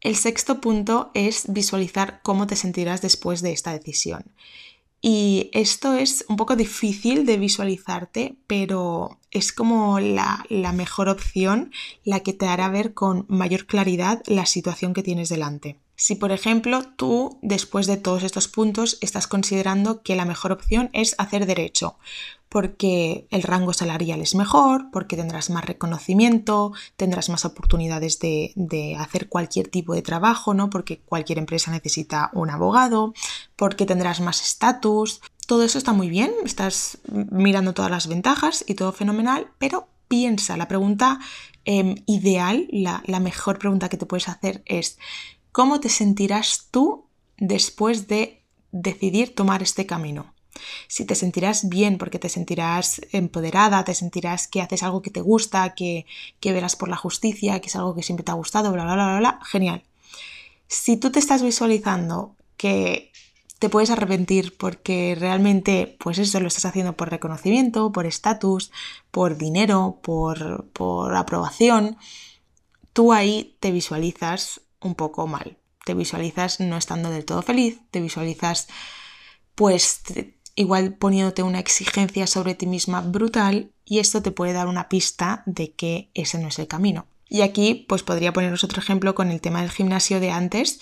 El 0.00 0.16
sexto 0.16 0.60
punto 0.60 1.10
es 1.14 1.52
visualizar 1.52 2.20
cómo 2.22 2.46
te 2.46 2.56
sentirás 2.56 3.02
después 3.02 3.40
de 3.40 3.52
esta 3.52 3.72
decisión. 3.72 4.24
Y 5.04 5.50
esto 5.52 5.94
es 5.94 6.24
un 6.28 6.36
poco 6.36 6.54
difícil 6.54 7.26
de 7.26 7.36
visualizarte, 7.36 8.36
pero 8.46 9.18
es 9.32 9.52
como 9.52 9.98
la, 9.98 10.46
mejor 10.72 11.08
opción, 11.08 11.72
la 12.04 12.20
que 12.20 12.32
te 12.32 12.46
hará 12.46 12.68
ver 12.68 12.94
con 12.94 13.26
mayor 13.28 13.66
claridad 13.66 14.22
la 14.26 14.46
situación 14.46 14.94
que 14.94 15.02
tienes 15.02 15.28
delante. 15.28 15.76
Si, 16.02 16.16
por 16.16 16.32
ejemplo, 16.32 16.82
tú, 16.96 17.38
después 17.42 17.86
de 17.86 17.96
todos 17.96 18.24
estos 18.24 18.48
puntos, 18.48 18.98
estás 19.02 19.28
considerando 19.28 20.02
que 20.02 20.16
la 20.16 20.24
mejor 20.24 20.50
opción 20.50 20.90
es 20.92 21.14
hacer 21.16 21.46
derecho, 21.46 21.96
porque 22.48 23.28
el 23.30 23.44
rango 23.44 23.72
salarial 23.72 24.20
es 24.20 24.34
mejor, 24.34 24.90
porque 24.90 25.14
tendrás 25.14 25.48
más 25.48 25.64
reconocimiento, 25.64 26.72
tendrás 26.96 27.28
más 27.28 27.44
oportunidades 27.44 28.18
de, 28.18 28.96
hacer 28.98 29.28
cualquier 29.28 29.68
tipo 29.68 29.94
de 29.94 30.02
trabajo, 30.02 30.54
¿no? 30.54 30.70
Porque 30.70 30.98
cualquier 30.98 31.38
empresa 31.38 31.70
necesita 31.70 32.30
un 32.32 32.50
abogado, 32.50 33.14
porque 33.54 33.86
tendrás 33.86 34.20
más 34.20 34.42
estatus. 34.42 35.20
Todo 35.46 35.62
eso 35.62 35.78
está 35.78 35.92
muy 35.92 36.10
bien, 36.10 36.32
estás 36.44 36.98
mirando 37.12 37.74
todas 37.74 37.92
las 37.92 38.08
ventajas 38.08 38.64
y 38.66 38.74
todo 38.74 38.90
fenomenal, 38.90 39.52
pero 39.58 39.86
piensa, 40.08 40.56
la 40.56 40.66
pregunta 40.66 41.20
em, 41.64 41.94
ideal, 42.06 42.66
la, 42.72 43.04
la 43.06 43.20
mejor 43.20 43.60
pregunta 43.60 43.88
que 43.88 43.98
te 43.98 44.06
puedes 44.06 44.28
hacer 44.28 44.64
es, 44.66 44.98
¿cómo 45.52 45.80
te 45.80 45.88
sentirás 45.88 46.68
tú 46.70 47.06
después 47.36 48.08
de 48.08 48.42
decidir 48.72 49.34
tomar 49.34 49.62
este 49.62 49.86
camino? 49.86 50.32
si 50.88 51.04
te 51.04 51.14
sentirás 51.14 51.68
bien 51.68 51.98
porque 51.98 52.18
te 52.18 52.28
sentirás 52.28 53.00
empoderada, 53.12 53.84
te 53.84 53.94
sentirás 53.94 54.48
que 54.48 54.60
haces 54.60 54.82
algo 54.82 55.02
que 55.02 55.10
te 55.10 55.20
gusta, 55.20 55.74
que, 55.74 56.06
que 56.40 56.52
verás 56.52 56.76
por 56.76 56.88
la 56.88 56.96
justicia, 56.96 57.60
que 57.60 57.68
es 57.68 57.76
algo 57.76 57.94
que 57.94 58.02
siempre 58.02 58.24
te 58.24 58.32
ha 58.32 58.34
gustado, 58.34 58.72
bla, 58.72 58.84
bla, 58.84 58.94
bla, 58.94 59.06
bla, 59.06 59.18
bla, 59.18 59.40
genial. 59.44 59.82
Si 60.68 60.96
tú 60.96 61.10
te 61.10 61.18
estás 61.18 61.42
visualizando 61.42 62.36
que 62.56 63.12
te 63.58 63.68
puedes 63.68 63.90
arrepentir 63.90 64.56
porque 64.56 65.16
realmente, 65.18 65.96
pues 66.00 66.18
eso 66.18 66.40
lo 66.40 66.48
estás 66.48 66.64
haciendo 66.64 66.94
por 66.94 67.10
reconocimiento, 67.10 67.92
por 67.92 68.06
estatus, 68.06 68.72
por 69.10 69.36
dinero, 69.36 70.00
por, 70.02 70.68
por 70.72 71.14
aprobación, 71.14 71.96
tú 72.92 73.12
ahí 73.12 73.56
te 73.60 73.70
visualizas 73.70 74.61
un 74.82 74.94
poco 74.94 75.26
mal. 75.26 75.58
Te 75.84 75.94
visualizas 75.94 76.60
no 76.60 76.76
estando 76.76 77.10
del 77.10 77.24
todo 77.24 77.42
feliz, 77.42 77.80
te 77.90 78.00
visualizas 78.00 78.68
pues 79.54 80.02
igual 80.54 80.94
poniéndote 80.94 81.42
una 81.42 81.58
exigencia 81.58 82.26
sobre 82.26 82.54
ti 82.54 82.66
misma 82.66 83.00
brutal 83.00 83.72
y 83.84 83.98
esto 83.98 84.22
te 84.22 84.30
puede 84.30 84.52
dar 84.52 84.68
una 84.68 84.88
pista 84.88 85.42
de 85.46 85.72
que 85.72 86.10
ese 86.14 86.38
no 86.38 86.48
es 86.48 86.58
el 86.58 86.68
camino. 86.68 87.06
Y 87.28 87.40
aquí 87.40 87.86
pues 87.88 88.02
podría 88.02 88.32
poneros 88.32 88.64
otro 88.64 88.80
ejemplo 88.80 89.14
con 89.14 89.30
el 89.30 89.40
tema 89.40 89.62
del 89.62 89.70
gimnasio 89.70 90.20
de 90.20 90.30
antes. 90.30 90.80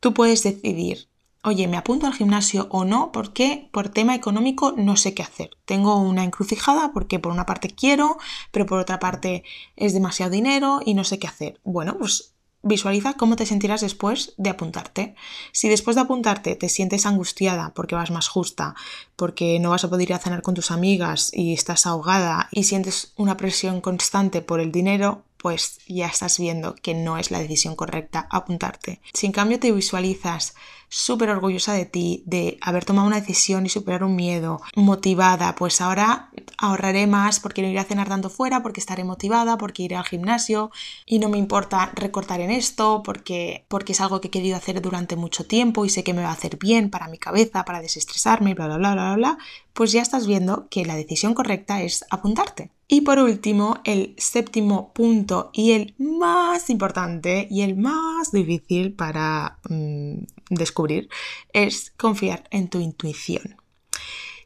Tú 0.00 0.12
puedes 0.14 0.42
decidir, 0.42 1.06
oye, 1.44 1.68
¿me 1.68 1.76
apunto 1.76 2.06
al 2.06 2.14
gimnasio 2.14 2.66
o 2.70 2.84
no? 2.84 3.12
Porque 3.12 3.68
por 3.72 3.88
tema 3.88 4.14
económico 4.14 4.72
no 4.76 4.96
sé 4.96 5.14
qué 5.14 5.22
hacer. 5.22 5.50
Tengo 5.64 5.96
una 5.96 6.24
encrucijada 6.24 6.92
porque 6.92 7.20
por 7.20 7.32
una 7.32 7.46
parte 7.46 7.68
quiero, 7.68 8.18
pero 8.50 8.66
por 8.66 8.80
otra 8.80 8.98
parte 8.98 9.44
es 9.76 9.94
demasiado 9.94 10.32
dinero 10.32 10.80
y 10.84 10.94
no 10.94 11.04
sé 11.04 11.20
qué 11.20 11.28
hacer. 11.28 11.60
Bueno, 11.62 11.96
pues 11.98 12.31
visualiza 12.62 13.14
cómo 13.14 13.36
te 13.36 13.46
sentirás 13.46 13.80
después 13.80 14.34
de 14.36 14.50
apuntarte. 14.50 15.14
Si 15.52 15.68
después 15.68 15.96
de 15.96 16.02
apuntarte 16.02 16.56
te 16.56 16.68
sientes 16.68 17.06
angustiada 17.06 17.72
porque 17.74 17.94
vas 17.94 18.10
más 18.10 18.28
justa, 18.28 18.74
porque 19.16 19.58
no 19.58 19.70
vas 19.70 19.84
a 19.84 19.90
poder 19.90 20.08
ir 20.08 20.14
a 20.14 20.18
cenar 20.18 20.42
con 20.42 20.54
tus 20.54 20.70
amigas 20.70 21.30
y 21.32 21.52
estás 21.52 21.86
ahogada 21.86 22.48
y 22.52 22.64
sientes 22.64 23.12
una 23.16 23.36
presión 23.36 23.80
constante 23.80 24.42
por 24.42 24.60
el 24.60 24.72
dinero, 24.72 25.24
pues 25.42 25.80
ya 25.88 26.06
estás 26.06 26.38
viendo 26.38 26.76
que 26.76 26.94
no 26.94 27.18
es 27.18 27.32
la 27.32 27.40
decisión 27.40 27.74
correcta 27.74 28.28
apuntarte. 28.30 29.00
Si 29.12 29.26
en 29.26 29.32
cambio 29.32 29.58
te 29.58 29.72
visualizas 29.72 30.54
súper 30.88 31.30
orgullosa 31.30 31.72
de 31.72 31.86
ti, 31.86 32.22
de 32.26 32.58
haber 32.60 32.84
tomado 32.84 33.08
una 33.08 33.18
decisión 33.18 33.66
y 33.66 33.68
superar 33.68 34.04
un 34.04 34.14
miedo, 34.14 34.60
motivada, 34.76 35.54
pues 35.56 35.80
ahora 35.80 36.28
ahorraré 36.58 37.06
más 37.06 37.40
porque 37.40 37.62
no 37.62 37.68
iré 37.68 37.78
a 37.78 37.84
cenar 37.84 38.08
tanto 38.08 38.30
fuera, 38.30 38.62
porque 38.62 38.80
estaré 38.80 39.04
motivada, 39.04 39.58
porque 39.58 39.82
iré 39.82 39.96
al 39.96 40.04
gimnasio 40.04 40.70
y 41.06 41.18
no 41.18 41.28
me 41.28 41.38
importa 41.38 41.92
recortar 41.94 42.40
en 42.40 42.50
esto, 42.50 43.02
porque, 43.04 43.64
porque 43.68 43.92
es 43.92 44.00
algo 44.00 44.20
que 44.20 44.28
he 44.28 44.30
querido 44.30 44.56
hacer 44.56 44.80
durante 44.80 45.16
mucho 45.16 45.44
tiempo 45.44 45.84
y 45.84 45.88
sé 45.90 46.04
que 46.04 46.14
me 46.14 46.22
va 46.22 46.28
a 46.28 46.32
hacer 46.32 46.56
bien 46.56 46.90
para 46.90 47.08
mi 47.08 47.18
cabeza, 47.18 47.64
para 47.64 47.80
desestresarme, 47.80 48.54
bla, 48.54 48.66
bla, 48.66 48.76
bla, 48.78 48.92
bla, 48.94 49.14
bla, 49.16 49.38
pues 49.72 49.92
ya 49.92 50.02
estás 50.02 50.26
viendo 50.26 50.68
que 50.68 50.84
la 50.84 50.96
decisión 50.96 51.34
correcta 51.34 51.82
es 51.82 52.04
apuntarte. 52.10 52.70
Y 52.88 53.00
por 53.00 53.18
último, 53.18 53.80
el 53.84 54.14
séptimo 54.18 54.92
punto 54.92 55.50
y 55.54 55.72
el 55.72 55.94
más 55.98 56.68
importante 56.68 57.48
y 57.50 57.62
el 57.62 57.76
más 57.76 58.32
difícil 58.32 58.92
para 58.92 59.58
mm, 59.68 60.24
descubrir 60.50 61.08
es 61.54 61.92
confiar 61.96 62.44
en 62.50 62.68
tu 62.68 62.80
intuición. 62.80 63.56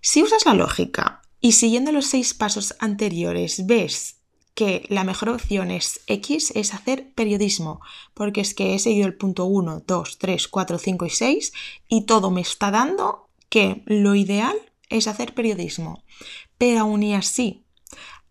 Si 0.01 0.23
usas 0.23 0.47
la 0.47 0.55
lógica 0.55 1.23
y 1.41 1.53
siguiendo 1.53 1.93
los 1.93 2.07
seis 2.07 2.35
pasos 2.35 2.75
anteriores 2.79 3.67
ves 3.67 4.17
que 4.55 4.87
la 4.89 5.05
mejor 5.05 5.29
opción 5.29 5.71
es 5.71 6.01
X, 6.07 6.51
es 6.55 6.73
hacer 6.73 7.13
periodismo, 7.13 7.83
porque 8.15 8.41
es 8.41 8.55
que 8.55 8.75
he 8.75 8.79
seguido 8.79 9.07
el 9.07 9.15
punto 9.15 9.45
1, 9.45 9.83
2, 9.87 10.19
3, 10.19 10.49
4, 10.49 10.79
5 10.79 11.07
y 11.07 11.11
6 11.11 11.53
y 11.89 12.07
todo 12.07 12.31
me 12.31 12.41
está 12.41 12.71
dando 12.71 13.29
que 13.51 13.83
lo 13.85 14.15
ideal 14.15 14.57
es 14.89 15.09
hacer 15.09 15.35
periodismo. 15.35 16.03
Pero 16.57 16.81
aún 16.81 17.03
y 17.03 17.15
así, 17.15 17.65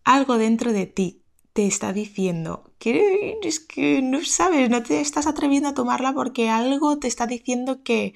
algo 0.02 0.36
dentro 0.36 0.72
de 0.72 0.86
ti 0.86 1.22
te 1.52 1.66
está 1.66 1.92
diciendo 1.92 2.72
que 2.78 3.38
es 3.42 3.60
que 3.60 4.02
no 4.02 4.24
sabes, 4.24 4.68
no 4.68 4.82
te 4.82 5.00
estás 5.00 5.26
atreviendo 5.26 5.68
a 5.68 5.74
tomarla 5.74 6.12
porque 6.12 6.50
algo 6.50 6.98
te 6.98 7.08
está 7.08 7.26
diciendo 7.26 7.82
que, 7.82 8.14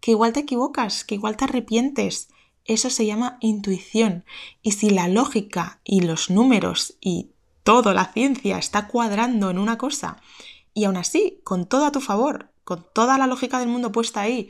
que 0.00 0.10
igual 0.10 0.32
te 0.32 0.40
equivocas, 0.40 1.04
que 1.04 1.14
igual 1.14 1.36
te 1.36 1.44
arrepientes. 1.44 2.28
Eso 2.64 2.90
se 2.90 3.06
llama 3.06 3.38
intuición. 3.40 4.24
Y 4.62 4.72
si 4.72 4.90
la 4.90 5.08
lógica 5.08 5.80
y 5.84 6.00
los 6.00 6.30
números 6.30 6.96
y 7.00 7.30
toda 7.62 7.94
la 7.94 8.12
ciencia 8.12 8.58
está 8.58 8.88
cuadrando 8.88 9.50
en 9.50 9.58
una 9.58 9.78
cosa 9.78 10.18
y 10.74 10.84
aún 10.84 10.96
así, 10.96 11.40
con 11.44 11.66
todo 11.66 11.86
a 11.86 11.92
tu 11.92 12.00
favor, 12.00 12.50
con 12.64 12.86
toda 12.94 13.18
la 13.18 13.26
lógica 13.26 13.58
del 13.58 13.68
mundo 13.68 13.92
puesta 13.92 14.22
ahí, 14.22 14.48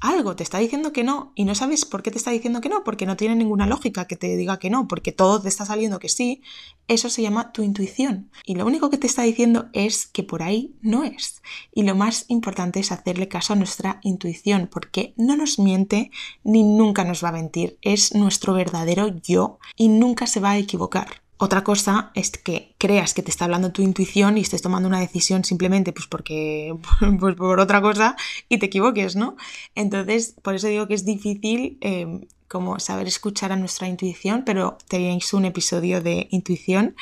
algo 0.00 0.36
te 0.36 0.42
está 0.42 0.58
diciendo 0.58 0.92
que 0.92 1.04
no 1.04 1.32
y 1.34 1.44
no 1.44 1.54
sabes 1.54 1.84
por 1.84 2.02
qué 2.02 2.10
te 2.10 2.18
está 2.18 2.30
diciendo 2.30 2.60
que 2.60 2.68
no, 2.68 2.84
porque 2.84 3.06
no 3.06 3.16
tiene 3.16 3.36
ninguna 3.36 3.66
lógica 3.66 4.06
que 4.06 4.16
te 4.16 4.36
diga 4.36 4.58
que 4.58 4.70
no, 4.70 4.88
porque 4.88 5.12
todo 5.12 5.40
te 5.40 5.48
está 5.48 5.64
saliendo 5.64 5.98
que 5.98 6.08
sí, 6.08 6.42
eso 6.88 7.10
se 7.10 7.22
llama 7.22 7.52
tu 7.52 7.62
intuición. 7.62 8.30
Y 8.44 8.54
lo 8.54 8.66
único 8.66 8.90
que 8.90 8.98
te 8.98 9.06
está 9.06 9.22
diciendo 9.22 9.68
es 9.72 10.06
que 10.06 10.22
por 10.22 10.42
ahí 10.42 10.74
no 10.80 11.04
es. 11.04 11.42
Y 11.72 11.82
lo 11.82 11.94
más 11.94 12.24
importante 12.28 12.80
es 12.80 12.92
hacerle 12.92 13.28
caso 13.28 13.52
a 13.52 13.56
nuestra 13.56 14.00
intuición, 14.02 14.68
porque 14.70 15.14
no 15.16 15.36
nos 15.36 15.58
miente 15.58 16.10
ni 16.44 16.62
nunca 16.62 17.04
nos 17.04 17.22
va 17.22 17.28
a 17.28 17.32
mentir, 17.32 17.78
es 17.82 18.14
nuestro 18.14 18.54
verdadero 18.54 19.08
yo 19.22 19.58
y 19.76 19.88
nunca 19.88 20.26
se 20.26 20.40
va 20.40 20.50
a 20.50 20.58
equivocar. 20.58 21.22
Otra 21.42 21.64
cosa 21.64 22.10
es 22.14 22.32
que 22.32 22.74
creas 22.76 23.14
que 23.14 23.22
te 23.22 23.30
está 23.30 23.46
hablando 23.46 23.72
tu 23.72 23.80
intuición 23.80 24.36
y 24.36 24.42
estés 24.42 24.60
tomando 24.60 24.86
una 24.90 25.00
decisión 25.00 25.42
simplemente 25.42 25.90
pues 25.90 26.06
porque 26.06 26.76
pues 27.18 27.34
por 27.34 27.60
otra 27.60 27.80
cosa 27.80 28.14
y 28.50 28.58
te 28.58 28.66
equivoques, 28.66 29.16
¿no? 29.16 29.36
Entonces, 29.74 30.34
por 30.42 30.54
eso 30.54 30.66
digo 30.66 30.86
que 30.86 30.92
es 30.92 31.06
difícil 31.06 31.78
em, 31.80 32.26
como 32.46 32.78
saber 32.78 33.06
escuchar 33.06 33.52
a 33.52 33.56
nuestra 33.56 33.88
intuición, 33.88 34.42
pero 34.44 34.76
tenéis 34.86 35.32
un 35.32 35.46
episodio 35.46 36.02
de 36.02 36.28
intuición 36.30 36.94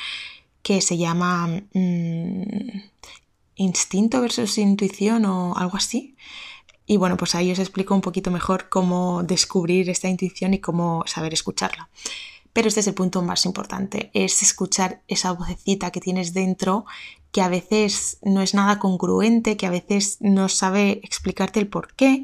que 0.63 0.79
se 0.79 0.97
llama 0.97 1.61
mm, 1.73 2.79
instinto 3.55 4.21
versus 4.21 4.57
intuición 4.57 5.25
o 5.25 5.57
algo 5.57 5.75
así. 5.75 6.15
Y 6.85 6.95
bueno, 6.95 7.17
pues 7.17 7.35
ahí 7.35 7.51
os 7.51 7.59
explico 7.59 7.93
un 7.93 7.99
poquito 7.99 8.31
mejor 8.31 8.69
cómo 8.69 9.21
descubrir 9.21 9.89
esta 9.89 10.07
intuición 10.07 10.53
y 10.53 10.59
cómo 10.59 11.03
saber 11.07 11.33
escucharla. 11.33 11.89
Pero 12.59 12.67
este 12.67 12.81
es 12.81 12.87
el 12.87 12.93
punto 12.93 13.21
más 13.21 13.45
importante, 13.45 14.11
es 14.13 14.41
escuchar 14.41 15.01
esa 15.07 15.31
vocecita 15.31 15.91
que 15.91 16.01
tienes 16.01 16.33
dentro 16.33 16.83
que 17.31 17.41
a 17.41 17.47
veces 17.47 18.17
no 18.21 18.41
es 18.41 18.53
nada 18.53 18.79
congruente, 18.79 19.55
que 19.55 19.65
a 19.65 19.69
veces 19.69 20.17
no 20.19 20.49
sabe 20.49 20.99
explicarte 21.01 21.61
el 21.61 21.69
por 21.69 21.93
qué, 21.93 22.21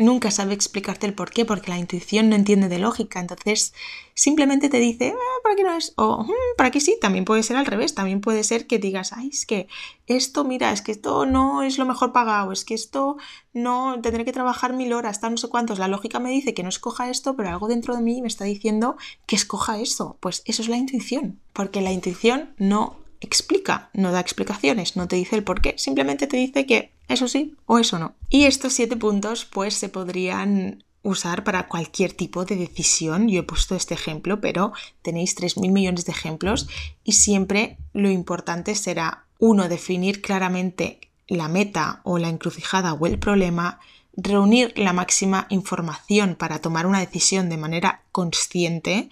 nunca 0.00 0.30
sabe 0.30 0.54
explicarte 0.54 1.06
el 1.06 1.14
por 1.14 1.30
qué, 1.30 1.44
porque 1.44 1.70
la 1.70 1.78
intuición 1.78 2.30
no 2.30 2.34
entiende 2.34 2.68
de 2.68 2.78
lógica. 2.78 3.20
Entonces, 3.20 3.74
simplemente 4.14 4.70
te 4.70 4.78
dice, 4.78 5.12
ah, 5.14 5.40
¿para 5.44 5.54
qué 5.54 5.62
no 5.62 5.76
es? 5.76 5.92
O, 5.96 6.24
mm, 6.24 6.56
¿para 6.56 6.70
qué 6.70 6.80
sí? 6.80 6.96
También 7.00 7.26
puede 7.26 7.42
ser 7.42 7.56
al 7.58 7.66
revés. 7.66 7.94
También 7.94 8.22
puede 8.22 8.42
ser 8.42 8.66
que 8.66 8.78
digas, 8.78 9.12
ay, 9.12 9.28
es 9.28 9.44
que 9.44 9.68
esto, 10.06 10.42
mira, 10.44 10.72
es 10.72 10.80
que 10.80 10.92
esto 10.92 11.26
no 11.26 11.62
es 11.62 11.76
lo 11.76 11.84
mejor 11.84 12.12
pagado, 12.12 12.50
es 12.50 12.64
que 12.64 12.74
esto 12.74 13.18
no, 13.52 14.00
tendré 14.00 14.24
que 14.24 14.32
trabajar 14.32 14.72
mil 14.72 14.94
horas, 14.94 15.16
está 15.16 15.28
no 15.28 15.36
sé 15.36 15.48
cuántos. 15.48 15.78
La 15.78 15.88
lógica 15.88 16.18
me 16.18 16.30
dice 16.30 16.54
que 16.54 16.62
no 16.62 16.70
escoja 16.70 17.10
esto, 17.10 17.36
pero 17.36 17.50
algo 17.50 17.68
dentro 17.68 17.94
de 17.94 18.00
mí 18.02 18.22
me 18.22 18.28
está 18.28 18.44
diciendo 18.44 18.96
que 19.26 19.36
escoja 19.36 19.78
eso. 19.78 20.16
Pues 20.20 20.42
eso 20.46 20.62
es 20.62 20.68
la 20.68 20.78
intuición, 20.78 21.38
porque 21.52 21.82
la 21.82 21.92
intuición 21.92 22.54
no 22.56 22.96
explica, 23.20 23.90
no 23.92 24.12
da 24.12 24.20
explicaciones, 24.20 24.96
no 24.96 25.08
te 25.08 25.16
dice 25.16 25.36
el 25.36 25.44
por 25.44 25.60
qué, 25.60 25.74
simplemente 25.76 26.26
te 26.26 26.36
dice 26.36 26.66
que 26.66 26.92
eso 27.08 27.28
sí 27.28 27.56
o 27.66 27.78
eso 27.78 27.98
no. 27.98 28.14
Y 28.28 28.44
estos 28.44 28.72
siete 28.72 28.96
puntos 28.96 29.44
pues 29.44 29.74
se 29.74 29.88
podrían 29.88 30.84
usar 31.02 31.44
para 31.44 31.66
cualquier 31.66 32.12
tipo 32.12 32.44
de 32.44 32.56
decisión. 32.56 33.28
Yo 33.28 33.40
he 33.40 33.44
puesto 33.44 33.74
este 33.74 33.94
ejemplo, 33.94 34.40
pero 34.40 34.72
tenéis 35.02 35.36
3.000 35.36 35.70
millones 35.70 36.04
de 36.04 36.12
ejemplos 36.12 36.68
y 37.04 37.12
siempre 37.12 37.78
lo 37.92 38.10
importante 38.10 38.74
será, 38.74 39.24
uno, 39.38 39.68
definir 39.68 40.20
claramente 40.20 41.00
la 41.26 41.48
meta 41.48 42.00
o 42.04 42.18
la 42.18 42.28
encrucijada 42.28 42.92
o 42.92 43.06
el 43.06 43.18
problema, 43.18 43.80
reunir 44.16 44.72
la 44.76 44.92
máxima 44.92 45.46
información 45.48 46.34
para 46.34 46.60
tomar 46.60 46.86
una 46.86 47.00
decisión 47.00 47.48
de 47.48 47.56
manera 47.56 48.02
consciente 48.12 49.08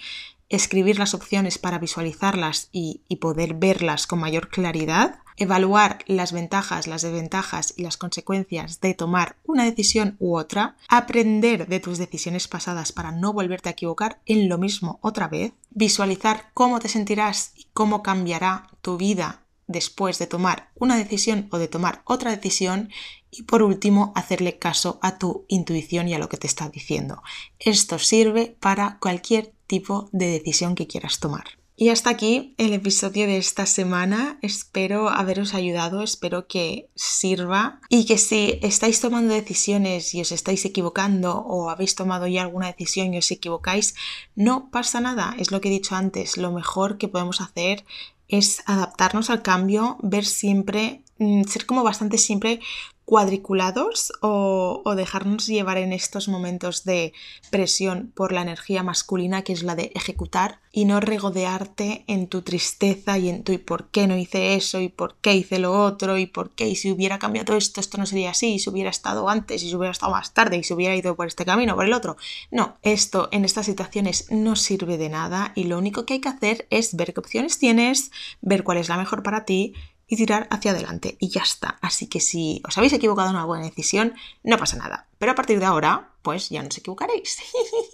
escribir 0.48 0.98
las 0.98 1.14
opciones 1.14 1.58
para 1.58 1.78
visualizarlas 1.78 2.68
y, 2.72 3.02
poder 3.20 3.54
verlas 3.54 4.06
con 4.06 4.20
mayor 4.20 4.48
claridad, 4.48 5.20
evaluar 5.37 5.98
las 6.06 6.32
ventajas, 6.32 6.87
las 6.87 7.02
desventajas 7.02 7.74
y 7.76 7.82
las 7.82 7.96
consecuencias 7.96 8.80
de 8.80 8.94
tomar 8.94 9.37
una 9.44 9.64
decisión 9.64 10.16
u 10.18 10.37
otra, 10.37 10.76
aprender 10.88 11.66
de 11.66 11.80
tus 11.80 11.98
decisiones 11.98 12.48
pasadas 12.48 12.92
para 12.92 13.12
no 13.12 13.32
volverte 13.32 13.68
a 13.68 13.72
equivocar 13.72 14.20
en 14.26 14.48
lo 14.48 14.58
mismo 14.58 14.98
otra 15.02 15.28
vez, 15.28 15.52
visualizar 15.70 16.50
cómo 16.54 16.78
te 16.80 16.88
sentirás 16.88 17.52
y 17.56 17.66
cómo 17.72 18.02
cambiará 18.02 18.68
tu 18.80 18.96
vida 18.96 19.42
después 19.66 20.18
de 20.18 20.26
tomar 20.26 20.70
una 20.74 20.96
decisión 20.96 21.48
o 21.52 21.58
de 21.58 21.68
tomar 21.68 22.02
otra 22.04 22.30
decisión 22.30 22.90
y 23.30 23.42
por 23.42 23.62
último 23.62 24.12
hacerle 24.16 24.58
caso 24.58 24.98
a 25.02 25.18
tu 25.18 25.44
intuición 25.48 26.08
y 26.08 26.14
a 26.14 26.18
lo 26.18 26.28
que 26.28 26.38
te 26.38 26.46
está 26.46 26.68
diciendo. 26.70 27.22
Esto 27.58 27.98
sirve 27.98 28.56
para 28.58 28.98
cualquier 28.98 29.52
tipo 29.68 30.09
de 30.11 30.26
decisión 30.26 30.74
que 30.74 30.88
quieras 30.88 31.20
tomar. 31.20 31.44
Y 31.81 31.90
hasta 31.90 32.11
aquí 32.11 32.57
el 32.59 32.72
episodio 32.72 33.28
de 33.28 33.38
esta 33.38 33.64
semana. 33.64 34.40
Espero 34.42 35.11
haberos 35.11 35.54
ayudado, 35.54 36.02
espero 36.02 36.48
que 36.48 36.90
sirva 36.96 37.81
y 37.88 38.04
que 38.04 38.18
si 38.18 38.59
estáis 38.62 39.00
tomando 39.00 39.33
decisiones 39.33 40.12
y 40.12 40.20
os 40.20 40.33
estáis 40.33 40.64
equivocando 40.64 41.38
o 41.38 41.70
habéis 41.70 41.94
tomado 41.94 42.26
ya 42.26 42.42
alguna 42.42 42.66
decisión 42.66 43.14
y 43.14 43.18
os 43.18 43.31
equivocáis, 43.31 43.94
no 44.35 44.72
pasa 44.72 45.00
nada. 45.00 45.37
Es 45.38 45.52
lo 45.52 45.61
que 45.61 45.68
he 45.68 45.70
dicho 45.70 45.94
antes, 45.94 46.37
lo 46.37 46.50
mejor 46.50 46.98
que 46.98 47.07
podemos 47.07 47.40
hacer 47.40 47.85
es 48.26 48.64
adaptarnos 48.66 49.31
al 49.31 49.42
cambio, 49.42 49.98
ver 50.02 50.24
siempre, 50.24 51.04
mm, 51.18 51.44
ser 51.44 51.64
como 51.64 51.85
bastante 51.85 52.18
siempre 52.18 52.59
cuadriculados 53.09 54.12
o, 54.21 54.83
dejarnos 54.94 55.47
llevar 55.47 55.79
en 55.79 55.94
estos 55.94 56.29
momentos 56.29 56.85
de 56.85 57.14
presión 57.51 58.12
por 58.14 58.33
la 58.33 58.42
energía 58.42 58.83
masculina 58.83 59.40
que 59.40 59.55
es 59.55 59.62
la 59.62 59.75
de 59.77 59.92
ejecutar 59.94 60.61
y 60.73 60.85
no 60.85 61.01
regodearte 61.01 62.05
en 62.07 62.27
tu 62.27 62.42
tristeza 62.42 63.16
y 63.16 63.31
en 63.31 63.44
tu 63.44 63.53
y 63.53 63.59
por 63.59 63.88
qué 63.88 64.07
no 64.07 64.18
hice 64.18 64.57
eso 64.57 64.79
y 64.81 64.90
por 64.90 65.14
qué 65.23 65.35
hice 65.35 65.59
lo 65.59 65.73
otro 65.73 66.18
y 66.18 66.27
por 66.27 66.51
qué 66.51 66.68
y 66.68 66.77
si 66.77 66.92
hubiera 66.92 67.18
cambiado 67.18 67.57
esto 67.57 67.81
esto 67.81 67.97
no 67.97 68.05
sería 68.05 68.33
así 68.33 68.55
y 68.55 68.59
si 68.59 68.68
hubiera 68.68 68.90
estado 68.90 69.31
antes 69.31 69.62
y 69.62 69.71
si 69.71 69.75
hubiera 69.75 69.92
estado 69.92 70.12
más 70.12 70.35
tarde 70.35 70.59
y 70.59 70.62
si 70.62 70.75
hubiera 70.75 70.94
ido 70.94 71.16
por 71.16 71.29
este 71.29 71.47
camino 71.47 71.77
por 71.77 71.87
el 71.87 71.94
otro. 71.94 72.18
No, 72.51 72.77
esto 72.83 73.31
en 73.33 73.47
estas 73.47 73.64
situaciones 73.64 74.27
no 74.31 74.55
sirve 74.55 74.99
de 74.99 75.09
nada 75.09 75.53
y 75.55 75.64
lo 75.64 75.79
único 75.79 76.05
que 76.05 76.14
hay 76.14 76.21
que 76.21 76.29
hacer 76.29 76.66
es 76.68 76.94
ver 76.94 77.14
qué 77.14 77.21
opciones 77.21 77.59
tienes, 77.59 78.11
ver 78.42 78.64
cuál 78.64 78.77
es 78.77 78.90
la 78.90 78.99
mejor 78.99 79.23
para 79.23 79.47
ti 79.47 79.73
y 80.09 80.16
tirar 80.16 80.49
hacia 80.51 80.73
adelante 80.73 81.16
y 81.21 81.29
ya 81.29 81.42
está. 81.42 81.79
Así 81.83 82.09
que 82.09 82.21
si 82.21 82.62
os 82.66 82.77
habéis 82.79 82.94
equivocado 82.94 83.29
en 83.29 83.37
una 83.37 83.44
buena 83.44 83.64
decisión, 83.64 84.14
no 84.42 84.57
pasa 84.57 84.79
nada. 84.79 85.07
Pero 85.18 85.33
a 85.33 85.35
partir 85.35 85.61
de 85.61 85.66
ahora, 85.66 86.14
pues 86.23 86.49
ya 86.49 86.62
no 86.62 86.68
os 86.68 86.79
equivocaréis. 86.79 87.38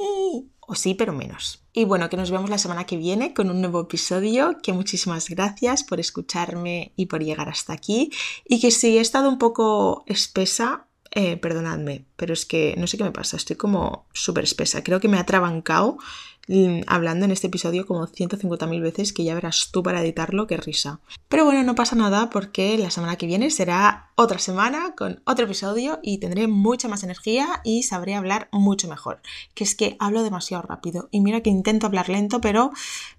o 0.60 0.74
sí, 0.74 0.94
pero 0.94 1.12
menos. 1.12 1.64
Y 1.72 1.84
bueno, 1.84 2.08
que 2.08 2.16
nos 2.16 2.30
vemos 2.30 2.48
la 2.48 2.58
semana 2.58 2.84
que 2.84 2.96
viene 2.96 3.34
con 3.34 3.50
un 3.50 3.60
nuevo 3.60 3.80
episodio, 3.80 4.58
que 4.62 4.72
muchísimas 4.72 5.28
gracias 5.28 5.82
por 5.82 5.98
escucharme 6.00 6.92
y 6.96 7.06
por 7.06 7.22
llegar 7.22 7.48
hasta 7.48 7.72
aquí. 7.72 8.12
Y 8.44 8.60
que 8.60 8.70
si 8.70 8.96
he 8.96 9.00
estado 9.00 9.28
un 9.28 9.38
poco 9.38 10.04
espesa, 10.06 10.86
eh, 11.14 11.36
perdonadme, 11.36 12.04
pero 12.16 12.32
es 12.32 12.44
que 12.44 12.74
no 12.76 12.86
sé 12.86 12.96
qué 12.96 13.04
me 13.04 13.12
pasa, 13.12 13.36
estoy 13.36 13.56
como 13.56 14.06
súper 14.12 14.44
espesa. 14.44 14.82
Creo 14.82 15.00
que 15.00 15.08
me 15.08 15.18
ha 15.18 15.26
trabancado 15.26 15.98
Mm, 16.46 16.82
hablando 16.86 17.24
en 17.24 17.30
este 17.30 17.46
episodio 17.46 17.86
como 17.86 18.06
150.000 18.06 18.80
veces 18.82 19.14
que 19.14 19.24
ya 19.24 19.34
verás 19.34 19.70
tú 19.72 19.82
para 19.82 20.02
editarlo, 20.02 20.46
qué 20.46 20.56
risa. 20.58 21.00
Pero 21.28 21.44
bueno, 21.46 21.62
no 21.62 21.74
pasa 21.74 21.96
nada 21.96 22.28
porque 22.28 22.76
la 22.76 22.90
semana 22.90 23.16
que 23.16 23.26
viene 23.26 23.50
será 23.50 24.10
otra 24.14 24.38
semana 24.38 24.94
con 24.94 25.22
otro 25.24 25.46
episodio 25.46 26.00
y 26.02 26.18
tendré 26.18 26.46
mucha 26.46 26.88
más 26.88 27.02
energía 27.02 27.62
y 27.64 27.84
sabré 27.84 28.14
hablar 28.14 28.48
mucho 28.52 28.88
mejor. 28.88 29.22
Que 29.54 29.64
es 29.64 29.74
que 29.74 29.96
hablo 29.98 30.22
demasiado 30.22 30.62
rápido 30.62 31.08
y 31.10 31.20
mira 31.20 31.40
que 31.40 31.50
intento 31.50 31.86
hablar 31.86 32.08
lento 32.08 32.40
pero 32.40 32.72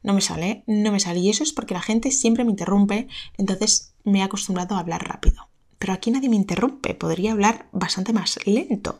no 0.03 0.13
me 0.13 0.21
sale, 0.21 0.63
no 0.67 0.91
me 0.91 0.99
sale 0.99 1.19
y 1.19 1.29
eso 1.29 1.43
es 1.43 1.53
porque 1.53 1.73
la 1.73 1.81
gente 1.81 2.11
siempre 2.11 2.43
me 2.43 2.51
interrumpe, 2.51 3.07
entonces 3.37 3.93
me 4.03 4.19
he 4.19 4.23
acostumbrado 4.23 4.75
a 4.75 4.79
hablar 4.79 5.07
rápido. 5.07 5.47
Pero 5.85 5.93
aquí 5.93 6.09
nadie 6.09 6.29
me 6.29 6.35
interrumpe, 6.35 6.95
podría 6.95 7.33
hablar 7.33 7.67
bastante 7.71 8.11
más 8.11 8.39
lento. 8.47 8.99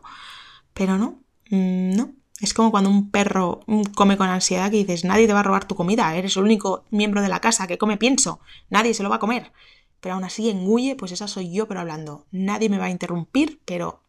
Pero 0.75 0.99
no, 0.99 1.23
mm, 1.49 1.95
no, 1.95 2.11
es 2.39 2.53
como 2.53 2.69
cuando 2.69 2.91
un 2.91 3.09
perro 3.09 3.61
come 3.95 4.17
con 4.17 4.29
ansiedad 4.29 4.69
que 4.69 4.77
dices, 4.77 5.03
nadie 5.03 5.25
te 5.25 5.33
va 5.33 5.39
a 5.39 5.43
robar 5.43 5.65
tu 5.65 5.73
comida, 5.73 6.15
eres 6.15 6.37
el 6.37 6.43
único 6.43 6.85
miembro 6.91 7.23
de 7.23 7.27
la 7.27 7.41
casa 7.41 7.65
que 7.65 7.79
come 7.79 7.97
pienso, 7.97 8.39
nadie 8.69 8.93
se 8.93 9.01
lo 9.01 9.09
va 9.09 9.15
a 9.15 9.19
comer. 9.19 9.51
Pero 9.99 10.13
aún 10.13 10.25
así 10.25 10.47
engulle, 10.47 10.95
pues 10.95 11.11
esa 11.11 11.27
soy 11.27 11.51
yo, 11.51 11.67
pero 11.67 11.79
hablando. 11.79 12.27
Nadie 12.29 12.69
me 12.69 12.77
va 12.77 12.85
a 12.85 12.91
interrumpir, 12.91 13.59
pero 13.65 14.03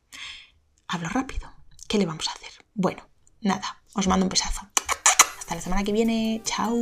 hablo 0.86 1.08
rápido. 1.08 1.50
¿Qué 1.88 1.96
le 1.96 2.04
vamos 2.04 2.28
a 2.28 2.32
hacer? 2.32 2.50
Bueno, 2.74 3.04
nada, 3.40 3.80
os 3.94 4.06
mando 4.06 4.26
un 4.26 4.30
besazo. 4.30 4.68
Hasta 5.38 5.54
la 5.54 5.62
semana 5.62 5.82
que 5.82 5.92
viene. 5.92 6.42
Chao. 6.44 6.76